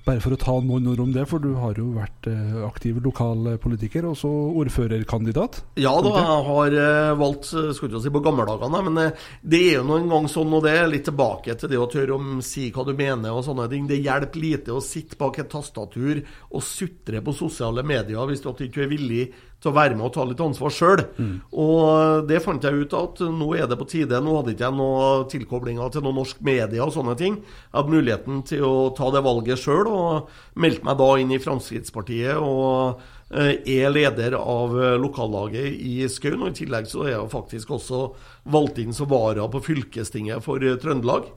[0.07, 2.99] Bare for å ta noen ord om det, for du har jo vært eh, aktiv
[3.05, 4.31] lokalpolitiker, og så
[4.63, 5.61] ordførerkandidat.
[5.83, 9.63] Ja da, jeg har eh, valgt skulle Skal ikke si på gammeldagene, men eh, det
[9.69, 12.43] er jo noen gang sånn, og det er litt tilbake til det å tørre å
[12.47, 13.87] si hva du mener og sånne ting.
[13.91, 18.51] Det hjelper lite å sitte bak et tastatur og sutre på sosiale medier hvis du
[18.53, 19.25] ikke er villig
[19.63, 21.05] til å være med og ta litt ansvar sjøl.
[21.63, 24.21] Og det fant jeg ut at nå er det på tide.
[24.21, 27.39] Nå hadde ikke jeg noen tilkoblinger til noen norsk media og sånne ting.
[27.39, 31.41] Jeg hadde muligheten til å ta det valget sjøl, og meldte meg da inn i
[31.43, 32.37] Fremskrittspartiet.
[32.43, 33.01] og
[33.31, 37.71] eh, er leder av eh, lokallaget i Skaun, og i tillegg så er jeg faktisk
[37.79, 38.05] også
[38.53, 41.31] valgt inn som vara på fylkestinget for eh, Trøndelag.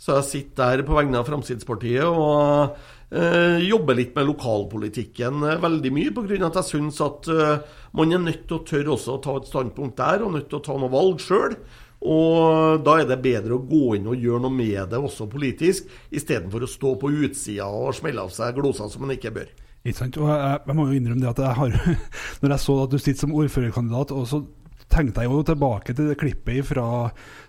[0.00, 2.76] Så jeg sitter der på vegne av Fremskrittspartiet og
[3.10, 6.40] jobber litt med lokalpolitikken eh, veldig mye, pga.
[6.46, 9.48] at jeg syns at eh, man er nødt til å tørre også å ta et
[9.50, 11.56] standpunkt der, og nødt til å ta noe valg sjøl.
[12.00, 15.90] Og da er det bedre å gå inn og gjøre noe med det også politisk,
[16.14, 19.50] istedenfor å stå på utsida og smelle av seg gloser som man ikke bør.
[19.82, 20.16] Ikke sant?
[20.20, 21.76] Og jeg, jeg må jo innrømme det at jeg har
[22.40, 24.42] Når jeg så at du sitter som ordførerkandidat, og så
[24.90, 26.86] tenkte jeg jo tilbake til det klippet fra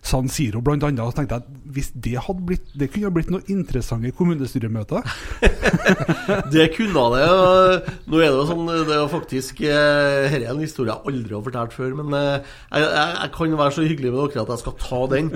[0.06, 3.30] San Siro og så tenkte jeg at hvis det hadde blitt Det kunne ha blitt
[3.34, 5.06] noen interessante kommunestyremøter.
[6.54, 7.28] Det kunne det.
[8.10, 11.36] Nå er det jo sånn Det er faktisk eh, Dette er en historie jeg aldri
[11.38, 14.54] har fortalt før, men eh, jeg, jeg, jeg kan være så hyggelig med dere at
[14.54, 15.32] jeg skal ta den.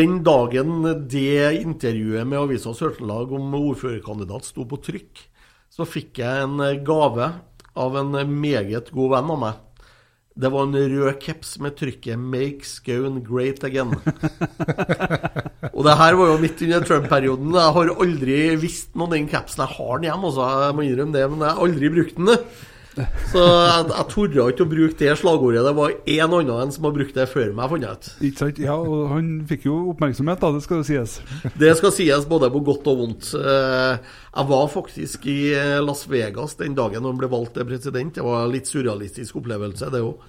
[0.00, 0.74] Den dagen
[1.10, 5.24] det intervjuet med Avisa Sør-Trøndelag om ordførerkandidat sto på trykk,
[5.72, 7.30] så fikk jeg en gave
[7.74, 9.63] av en meget god venn av meg.
[10.34, 13.94] Det var en rød caps med trykket 'Make Skaun Great Again'.
[15.76, 17.54] Og det her var jo midt under Trump-perioden.
[17.54, 19.62] Jeg har aldri visst noe om den capsen.
[19.62, 20.48] Jeg har den hjemme, altså.
[20.64, 22.32] Jeg må innrømme det, men jeg har aldri brukt den.
[22.94, 25.64] Så jeg, jeg torde ikke å bruke det slagordet.
[25.66, 28.08] Det var én annen enn som har brukt det før meg, fant jeg ut.
[28.28, 28.60] Ikke sant?
[28.62, 31.16] Ja, og han fikk jo oppmerksomhet, da, det skal jo sies.
[31.64, 33.32] Det skal sies både på godt og vondt.
[33.38, 33.98] Eh,
[34.34, 38.14] Jeg var faktisk i eh, Las Vegas den dagen han ble valgt til president.
[38.16, 40.24] Det var en litt surrealistisk opplevelse, det òg.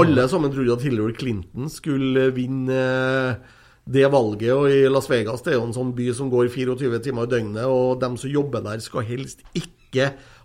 [0.00, 3.56] Alle sammen trodde at Hillary Clinton skulle vinne eh,
[3.90, 4.52] det valget.
[4.54, 7.32] Og i Las Vegas det er jo en sånn by som går 24 timer i
[7.32, 9.79] døgnet, og dem som jobber der, skal helst ikke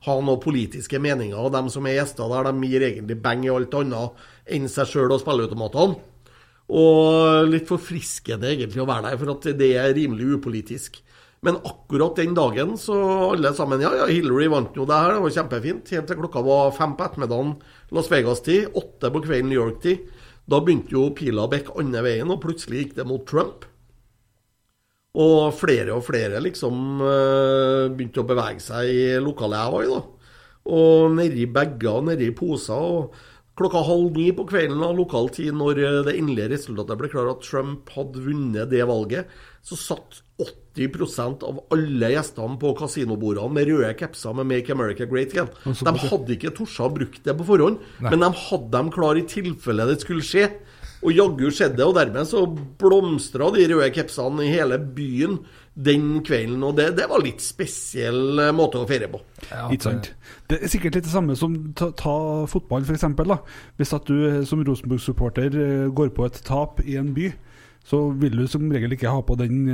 [0.06, 1.38] ha noen politiske meninger.
[1.38, 4.90] Og dem som er gjester der, de gir egentlig beng i alt annet enn seg
[4.90, 5.98] sjøl og spilleautomatene.
[6.66, 11.02] Og litt forfriskende egentlig å være der, for at det er rimelig upolitisk.
[11.46, 12.96] Men akkurat den dagen så
[13.30, 15.92] alle sammen Ja, ja, Hillary vant jo det her, det var kjempefint.
[15.94, 17.54] Helt til klokka var fem på ettermiddagen
[17.94, 20.08] Las Vegas-tid, åtte på kvelden New York-tid.
[20.50, 23.68] Da begynte jo pila å bikke andre veien, og plutselig gikk det mot Trump.
[25.16, 29.94] Og flere og flere liksom eh, begynte å bevege seg i lokalet jeg var i,
[29.94, 30.02] da.
[30.76, 32.76] Og nedi bager, nedi poser.
[32.76, 33.16] og
[33.56, 37.38] Klokka halv ni på kvelden av lokal tid, når eh, det endelige resultatet ble klart
[37.38, 39.32] at Trump hadde vunnet det valget,
[39.64, 45.32] så satt 80% av alle gjestene på kasinobordene med røde capser med 'Make America Great
[45.32, 45.54] Again'.
[45.64, 49.24] De hadde ikke tort å bruke det på forhånd, men de hadde dem klar i
[49.24, 50.52] tilfelle det skulle skje.
[51.06, 52.42] Og jaggu skjedde det, og dermed så
[52.82, 55.40] blomstra de røde capsene i hele byen
[55.76, 56.64] den kvelden.
[56.64, 59.20] Og det, det var litt spesiell eh, måte å feire på.
[59.76, 60.12] Ikke sant?
[60.50, 62.16] Det er sikkert litt det samme som ta, ta
[62.50, 63.06] fotball, f.eks.
[63.80, 67.34] Hvis at du eh, som Rosenborg-supporter eh, går på et tap i en by,
[67.86, 69.68] så vil du som regel ikke ha på den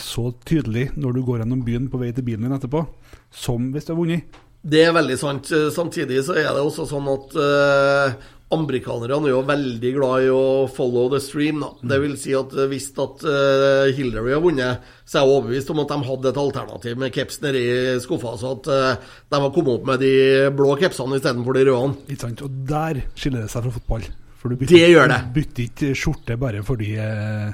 [0.00, 2.86] så tydelig når du går gjennom byen på vei til bilen din etterpå.
[3.28, 4.38] som hvis du har vunnet.
[4.64, 5.50] Det er veldig sant.
[5.74, 7.36] Samtidig så er det også sånn at
[8.50, 10.44] amerikanerne er jo veldig glad i å
[10.74, 11.60] follow the stream.
[11.62, 11.70] Da.
[11.92, 15.82] Det vil si at hvis at eh, Hillary har vunnet, så er jeg overbevist om
[15.84, 17.64] at de hadde et alternativ med caps nedi
[18.02, 20.14] skuffa, så at eh, de har kommet opp med de
[20.56, 21.94] blå capsene istedenfor de røde.
[22.10, 22.44] Ikke sant?
[22.46, 24.10] Og der skiller det seg fra fotball.
[24.40, 25.20] For du Det gjør det.
[25.28, 27.50] Du bytter ikke skjorte bare fordi, eh,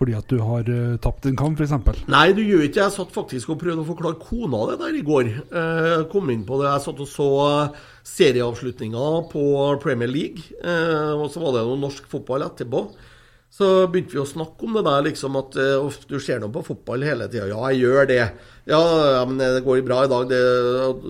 [0.00, 2.06] fordi at du har uh, tapt en kamp, f.eks.
[2.08, 2.80] Nei, du gjør ikke.
[2.80, 5.28] Jeg satt faktisk og prøvde å forklare kona det der i går.
[5.60, 6.70] Eh, kom inn på det.
[6.70, 7.28] Jeg satt og så
[8.08, 9.44] serieavslutninga på
[9.82, 10.46] Premier League.
[10.64, 12.86] Eh, og så var det noe norsk fotball etterpå.
[13.50, 16.62] Så begynte vi å snakke om det der, liksom at uh, du ser nå på
[16.68, 17.48] fotball hele tida.
[17.50, 18.20] Ja, jeg gjør det.
[18.70, 18.78] Ja,
[19.16, 20.28] ja, men det går bra i dag.
[20.30, 20.38] Det,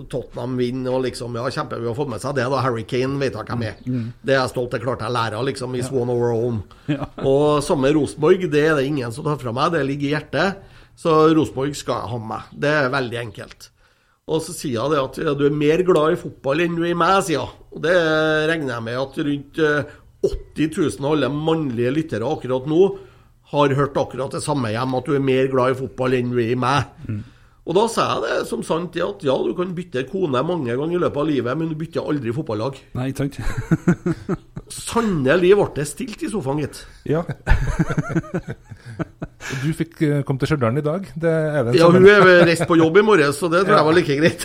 [0.08, 2.46] Tottenham vinner og liksom Ja, kjempe, vi få med seg det.
[2.48, 3.82] da Harry Kane vet jeg hvem er.
[4.24, 5.76] Det er jeg stolt det klarte jeg å lære av, liksom.
[5.76, 6.62] Is one over own.
[6.88, 7.10] Ja.
[7.28, 9.76] Og samme Rosenborg, det er det ingen som tar fra meg.
[9.76, 10.64] Det ligger i hjertet.
[10.98, 12.56] Så Rosenborg skal jeg ha med meg.
[12.64, 13.70] Det er veldig enkelt.
[14.30, 16.92] Og så sier det at ja, du er mer glad i fotball enn du er
[16.92, 17.56] i meg, sier hun.
[17.74, 17.94] Og det
[18.50, 22.80] regner jeg med at rundt eh, 80 000 av alle mannlige lyttere akkurat nå
[23.50, 26.38] har hørt akkurat det samme hjem, at du er mer glad i fotball enn du
[26.38, 26.92] er i meg.
[27.70, 30.70] Og da sa jeg det som sant det at ja, du kan bytte kone mange
[30.70, 32.78] ganger i løpet av livet, men du bytter aldri fotballag.
[32.98, 33.36] Nei, ikke sant?
[34.90, 36.84] Sannelig ble det stilt i sofaen, gitt.
[37.10, 37.24] ja.
[39.64, 41.06] Du fikk eh, komme til Stjørdal i dag.
[41.16, 43.96] Det er Ja, hun er reist på jobb i morges, så det tror jeg var
[43.96, 44.44] like greit.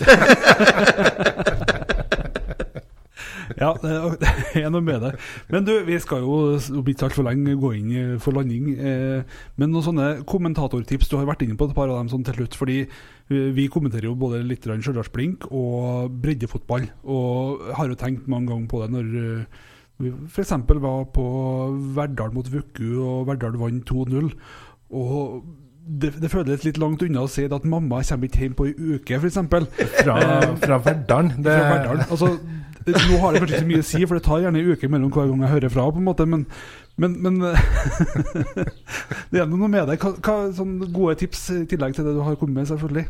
[3.56, 5.12] Ja, det er noe med det.
[5.52, 8.72] Men du, vi skal jo om ikke altfor lenge gå inn for landing.
[8.76, 12.26] Eh, men noen sånne kommentatortips, du har vært inne på et par av dem sånn
[12.26, 12.58] til slutt.
[12.58, 16.90] fordi eh, vi kommenterer jo både litt Stjørdals-Blink og breddefotball.
[17.04, 19.62] Og har jo tenkt mange ganger på det når eh,
[19.96, 20.52] vi f.eks.
[20.68, 21.26] var på
[21.96, 24.34] Verdal mot Vuku, og Verdal vant 2-0.
[24.96, 25.46] Og
[25.86, 28.74] det, det føles litt langt unna å si at mamma kommer ikke hjem på ei
[28.98, 29.38] uke, f.eks.
[30.02, 30.16] fra,
[30.60, 31.32] fra Verdalen.
[31.38, 32.04] Det, Fra Verdal.
[32.10, 32.34] Altså,
[32.86, 34.90] nå har det kanskje ikke så mye å si, for det tar gjerne en uke
[34.92, 35.86] mellom hver gang jeg hører fra.
[35.90, 36.46] på en måte, Men,
[36.96, 37.40] men, men
[39.32, 39.98] det er noe med det.
[40.02, 43.06] Hva, hva sånn gode tips i tillegg til det du har kommet med, selvfølgelig?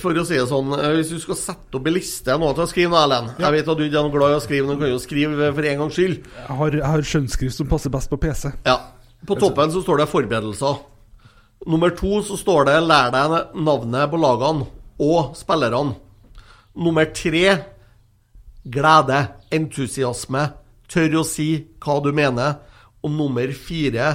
[0.00, 2.64] For å si det sånn, eh, hvis du skal sette opp en liste nå til
[2.66, 4.84] å skrive, Erlend Jeg vet at du ikke er glad i å skrive, men du
[4.84, 6.18] kan jo skrive for en gangs skyld.
[6.36, 8.52] Jeg har, jeg har skjønnskrift som passer best på PC.
[8.68, 8.76] Ja.
[9.24, 10.82] På toppen så står det forberedelser.
[11.64, 14.66] Nummer to så står det 'lær deg navnet på lagene
[15.00, 15.94] og spillerne'.
[16.76, 17.44] Nummer tre
[18.64, 19.20] glede,
[19.54, 20.44] entusiasme,
[20.88, 21.48] tør å si
[21.82, 22.60] hva du mener.
[23.04, 24.08] Og nummer fire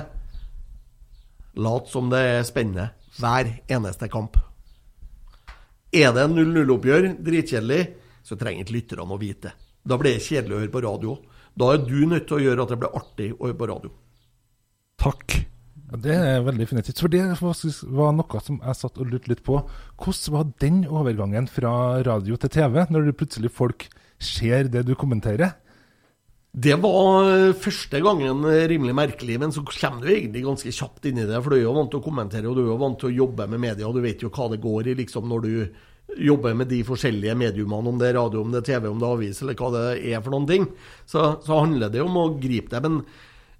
[1.59, 2.89] lat som det er spennende
[3.19, 4.37] hver eneste kamp.
[5.93, 7.81] Er det 0-0-oppgjør, dritkjedelig,
[8.25, 9.53] så trenger ikke lytterne å vite.
[9.85, 11.15] Da blir det kjedelig å høre på radio.
[11.57, 13.93] Da er du nødt til å gjøre at det blir artig å høre på radio.
[15.01, 15.39] Takk.
[15.89, 16.99] Ja, Det er veldig definitivt.
[17.01, 17.23] For det
[17.89, 19.63] var noe som jeg satt og lurte litt på.
[19.97, 23.87] Hvordan var den overgangen fra radio til TV, når det plutselig folk
[24.19, 25.55] ser det du kommenterer?
[26.49, 31.27] Det var første gangen rimelig merkelig, men så kommer du egentlig ganske kjapt inn i
[31.29, 31.37] det.
[31.43, 33.17] For du er jo vant til å kommentere, og du er jo vant til å
[33.19, 35.53] jobbe med media, og du vet jo hva det går i liksom når du
[36.17, 39.05] jobber med de forskjellige mediumene, om det er radio, om det er TV, om det
[39.05, 40.65] er avis, eller hva det er for noen ting.
[41.05, 42.81] Så, så handler det om å gripe det.
[42.87, 43.03] Men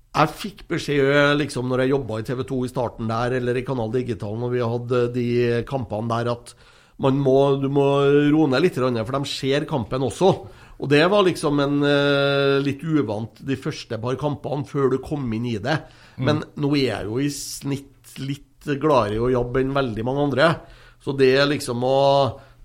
[0.10, 3.66] jeg fikk beskjed liksom når jeg jobba i TV 2 i starten der, eller i
[3.68, 5.30] Kanal Digital når vi hadde de
[5.70, 6.56] kampene der, at
[7.00, 7.86] må, du må
[8.32, 10.34] roe ned litt, for de ser kampen også.
[10.80, 15.26] Og det var liksom en uh, litt uvant de første par kampene før du kom
[15.36, 15.78] inn i det.
[16.20, 20.28] Men nå er jeg jo i snitt litt gladere i å jobbe enn veldig mange
[20.28, 20.52] andre.
[21.04, 22.00] Så det liksom å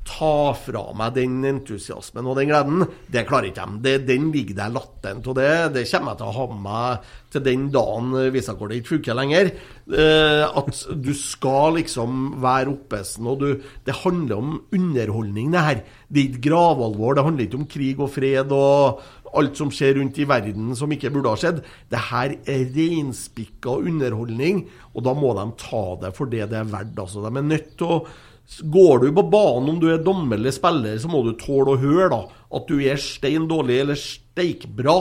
[0.04, 3.94] ta fra meg den entusiasmen og den gleden, det klarer ikke de.
[4.04, 5.26] Den ligger der latent.
[5.30, 8.92] Og det, det kommer jeg til å ha med meg til den dagen visakortet ikke
[8.94, 9.50] funker lenger.
[9.88, 13.50] Eh, at du skal liksom være oppesen, og du
[13.84, 15.82] Det handler om underholdning, det her.
[16.08, 17.14] Det er ikke gravalvor.
[17.14, 19.00] Det handler ikke om krig og fred og
[19.34, 21.62] alt som skjer rundt i verden som ikke burde ha skjedd.
[21.90, 26.70] Det her er reinspikka underholdning, og da må de ta det for det det er
[26.70, 26.98] verdt.
[26.98, 27.98] Altså, de er nødt til å
[28.44, 31.80] Går du på banen om du er dommer eller spiller, så må du tåle å
[31.80, 32.20] høre da,
[32.54, 34.98] at du er stein dårlig eller steikbra.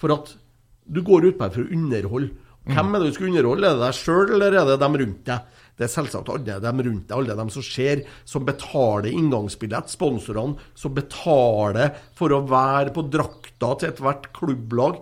[0.00, 0.34] For at
[0.84, 2.34] du går ut her for å underholde.
[2.64, 3.68] Hvem er det du skal underholde?
[3.68, 5.50] Er det deg sjøl, eller er det dem rundt deg?
[5.74, 10.68] Det er selvsagt alle dem rundt deg, alle dem som ser, som betaler inngangsbillett, sponsorene
[10.78, 15.00] som betaler for å være på drakta til ethvert klubblag.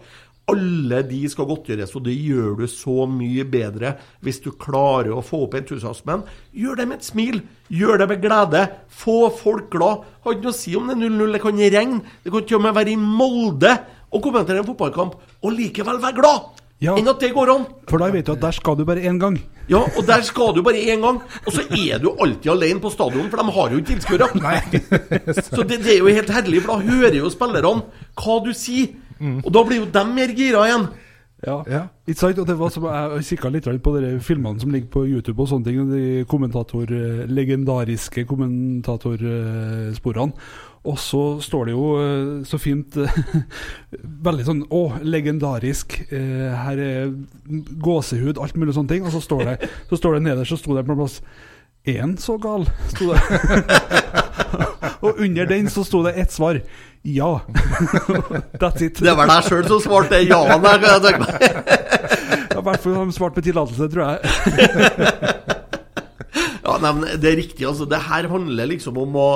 [0.53, 5.24] Alle de skal godtgjøres, og det gjør du så mye bedre hvis du klarer å
[5.24, 6.24] få opp entusiasmen.
[6.57, 7.42] Gjør det med et smil,
[7.72, 8.64] gjør det med glede.
[9.03, 10.07] Få folk glad.
[10.22, 12.03] Har ikke noe å si om det er 0-0, det kan regne.
[12.22, 13.76] Det kan til og med være i Molde
[14.12, 16.50] og kommentere en fotballkamp, og likevel være glad.
[16.82, 16.96] Ja.
[16.98, 17.64] enn at det går an.
[17.86, 19.36] For da vet du at der skal du bare én gang.
[19.70, 21.20] Ja, og der skal du bare én gang.
[21.46, 24.26] Og så er du alltid alene på stadion, for de har jo ikke tilskuere.
[25.46, 27.86] Så det, det er jo helt herlig, for da hører jo spillerne
[28.18, 28.90] hva du sier.
[29.45, 30.87] Og da blir jo de mer gira igjen.
[31.43, 31.57] Ja.
[31.66, 31.81] Ja.
[32.07, 32.39] Ikke sant?
[32.39, 32.85] Og det var som,
[33.18, 35.89] Jeg kikka litt på de filmene som ligger på YouTube og sånne ting.
[35.91, 40.33] De kommentator, eh, legendariske kommentatorsporene.
[40.85, 42.97] Og så står det jo eh, så fint
[44.27, 45.99] Veldig sånn Å, legendarisk.
[46.11, 47.12] eh, Her er
[47.83, 49.03] gåsehud, alt mulig sånne ting.
[49.07, 49.57] Og så står det,
[49.91, 51.18] så står det nederst, så sto det på en plass
[51.87, 52.66] Er han så gal?
[52.95, 53.20] Sto det.
[55.05, 56.61] og under den så sto det ett svar.
[57.03, 57.41] Ja.
[58.62, 59.01] That's it.
[59.03, 61.33] Det var deg sjøl som svarte ja der, kan jeg tenke meg.
[62.59, 64.18] I hvert fall har de svart med tillatelse, tror jeg.
[66.62, 67.66] Ja, nei, men Det er riktig.
[67.66, 69.30] altså Det her handler liksom om å,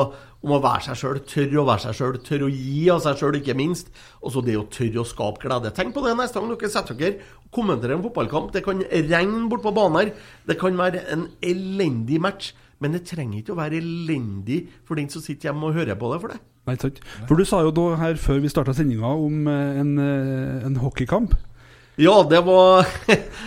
[0.47, 1.19] om å være seg sjøl.
[1.27, 2.21] Tørre å være seg sjøl.
[2.25, 3.91] Tørre å gi av seg sjøl, ikke minst.
[4.23, 5.73] Og så det å tørre å skape glede.
[5.75, 8.53] Tenk på det neste gang dere setter dere og kommenterer en fotballkamp.
[8.55, 10.15] Det kan regne bort på banen her.
[10.47, 12.53] Det kan være en elendig match.
[12.83, 16.11] Men det trenger ikke å være elendig for den som sitter hjemme og hører på
[16.13, 16.41] det for det.
[16.67, 16.99] Nei, sant.
[17.29, 20.81] For du sa jo da her før vi starta sendinga om eh, en, eh, en
[20.83, 21.37] hockeykamp.
[21.97, 22.85] Ja, det var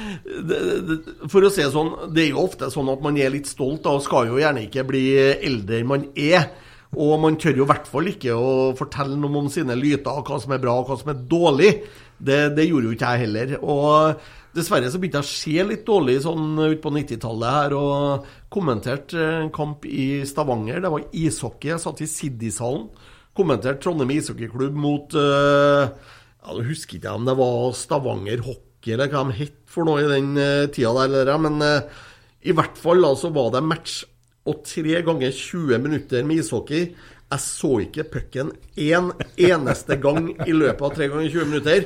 [1.29, 3.83] For å si det sånn, det er jo ofte sånn at man er litt stolt
[3.85, 6.49] da, og skal jo gjerne ikke bli eldre enn man er.
[6.97, 10.39] Og man tør jo i hvert fall ikke å fortelle noe om sine lyter, hva
[10.41, 11.73] som er bra og hva som er dårlig.
[12.17, 13.53] Det, det gjorde jo ikke jeg heller.
[13.61, 14.23] Og
[14.55, 19.21] dessverre så begynte jeg å se litt dårlig sånn ut på 90-tallet her, og kommenterte
[19.43, 20.81] en kamp i Stavanger.
[20.83, 21.73] Det var ishockey.
[21.73, 22.89] Jeg satt i Siddishallen.
[23.37, 29.11] Kommenterte Trondheim ishockeyklubb mot uh, ja, Nå husker ikke om det var Stavanger Hockey eller
[29.11, 32.07] hva de het for noe i den uh, tida der, eller, men uh,
[32.41, 34.01] i hvert fall da, så var det match
[34.49, 36.93] og tre ganger 20 minutter med ishockey.
[37.29, 41.85] Jeg så ikke pucken én eneste gang i løpet av tre ganger 20 minutter.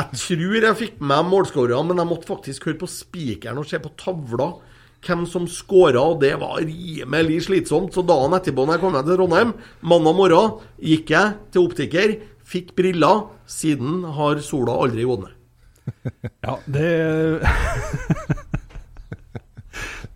[0.00, 3.80] Jeg tror jeg fikk med målskårerne, men jeg måtte faktisk høre på spikeren og se
[3.82, 4.54] på tavla
[5.04, 7.92] hvem som skåra, og det var rimelig slitsomt.
[7.92, 12.14] Så dagen etterpå, når jeg kom ned til Trondheim, mandag morgen, gikk jeg til optiker,
[12.44, 13.26] fikk briller.
[13.50, 15.36] Siden har sola aldri gått ned.
[16.44, 16.90] Ja, det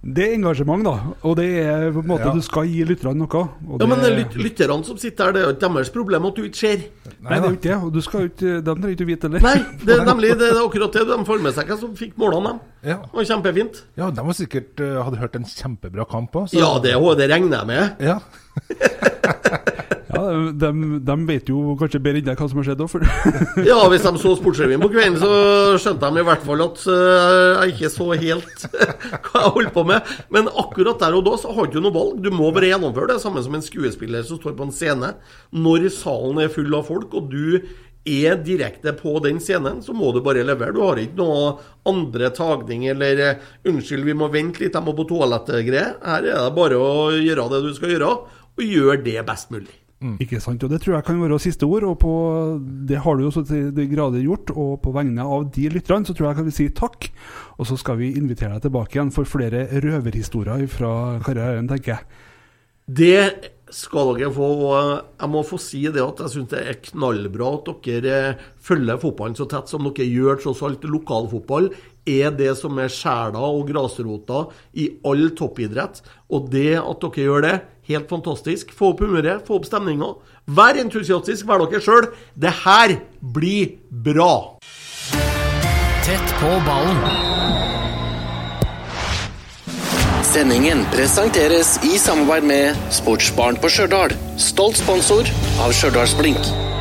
[0.05, 0.93] Det er engasjement, da.
[1.25, 2.33] Og det er på en måte Ja.
[2.35, 3.41] du skal gi lytterne noe.
[3.69, 6.27] Og Ja, det, Men lyt lytterne som sitter her, det er jo ikke deres problem
[6.27, 6.77] at du ikke ser.
[7.23, 7.79] Nei, det er jo ikke det.
[7.85, 9.41] Og du skal ut, ikke De trenger ikke vite heller.
[9.41, 11.07] Nei, det er nemlig det er akkurat det.
[11.09, 12.61] De får med seg hvem som fikk målene, dem.
[12.85, 12.99] Ja.
[13.01, 13.83] Det var kjempefint.
[13.97, 16.53] ja, de var sikkert eh, hadde hørt en kjempebra kamp òg.
[16.53, 17.97] Ja, det, det regner jeg med.
[18.01, 18.19] Ja.
[20.59, 20.71] De,
[21.05, 23.05] de vet jo kanskje bedre enn deg hva som har skjedd òg, for
[23.71, 25.31] Ja, hvis de så Sportsrevyen på kvelden, så
[25.83, 28.67] skjønte de i hvert fall at eh, jeg ikke så helt
[29.29, 30.13] hva jeg holdt på med.
[30.35, 32.21] Men akkurat der og da så har du noe valg.
[32.25, 33.23] Du må bare gjennomføre det.
[33.23, 35.15] Samme som en skuespiller som står på en scene.
[35.55, 37.61] Når salen er full av folk, og du
[38.05, 40.75] er direkte på den scenen, så må du bare levere.
[40.77, 41.55] Du har ikke noe
[41.89, 45.97] andre tagning eller eh, 'Unnskyld, vi må vente litt, jeg må på toalettet'-greier.
[46.05, 48.13] Her er det bare å gjøre det du skal gjøre,
[48.55, 49.84] og gjøre det best mulig.
[50.21, 52.13] Ikke sant, og Det tror jeg kan være siste ord, og på,
[52.89, 54.53] det har du jo så til de grader gjort.
[54.53, 57.09] Og på vegne av de lytterne så tror jeg kan vi si takk.
[57.59, 60.95] Og så skal vi invitere deg tilbake igjen for flere røverhistorier fra
[61.25, 62.23] karrieren, tenker jeg.
[62.85, 64.51] Det skal dere få.
[64.69, 68.47] og Jeg må få si det at jeg syns det er knallbra at dere eh,
[68.65, 70.41] følger fotballen så tett som dere gjør.
[70.43, 71.71] Tross alt lokalfotball
[72.05, 74.45] er det som er sjela og grasrota
[74.77, 76.03] i all toppidrett.
[76.29, 77.55] Og det at dere gjør det,
[77.89, 78.73] helt fantastisk.
[78.75, 80.15] Få opp humøret, få opp stemninga.
[80.47, 82.11] Vær entusiastisk, vær dere sjøl.
[82.35, 82.99] Det her
[83.35, 84.59] blir bra.
[86.05, 87.01] Tett på ballen.
[90.35, 94.17] Sendingen presenteres i samarbeid med Sportsbarn på Stjørdal.
[94.41, 95.31] Stolt sponsor
[95.63, 96.74] av Stjørdals Blink.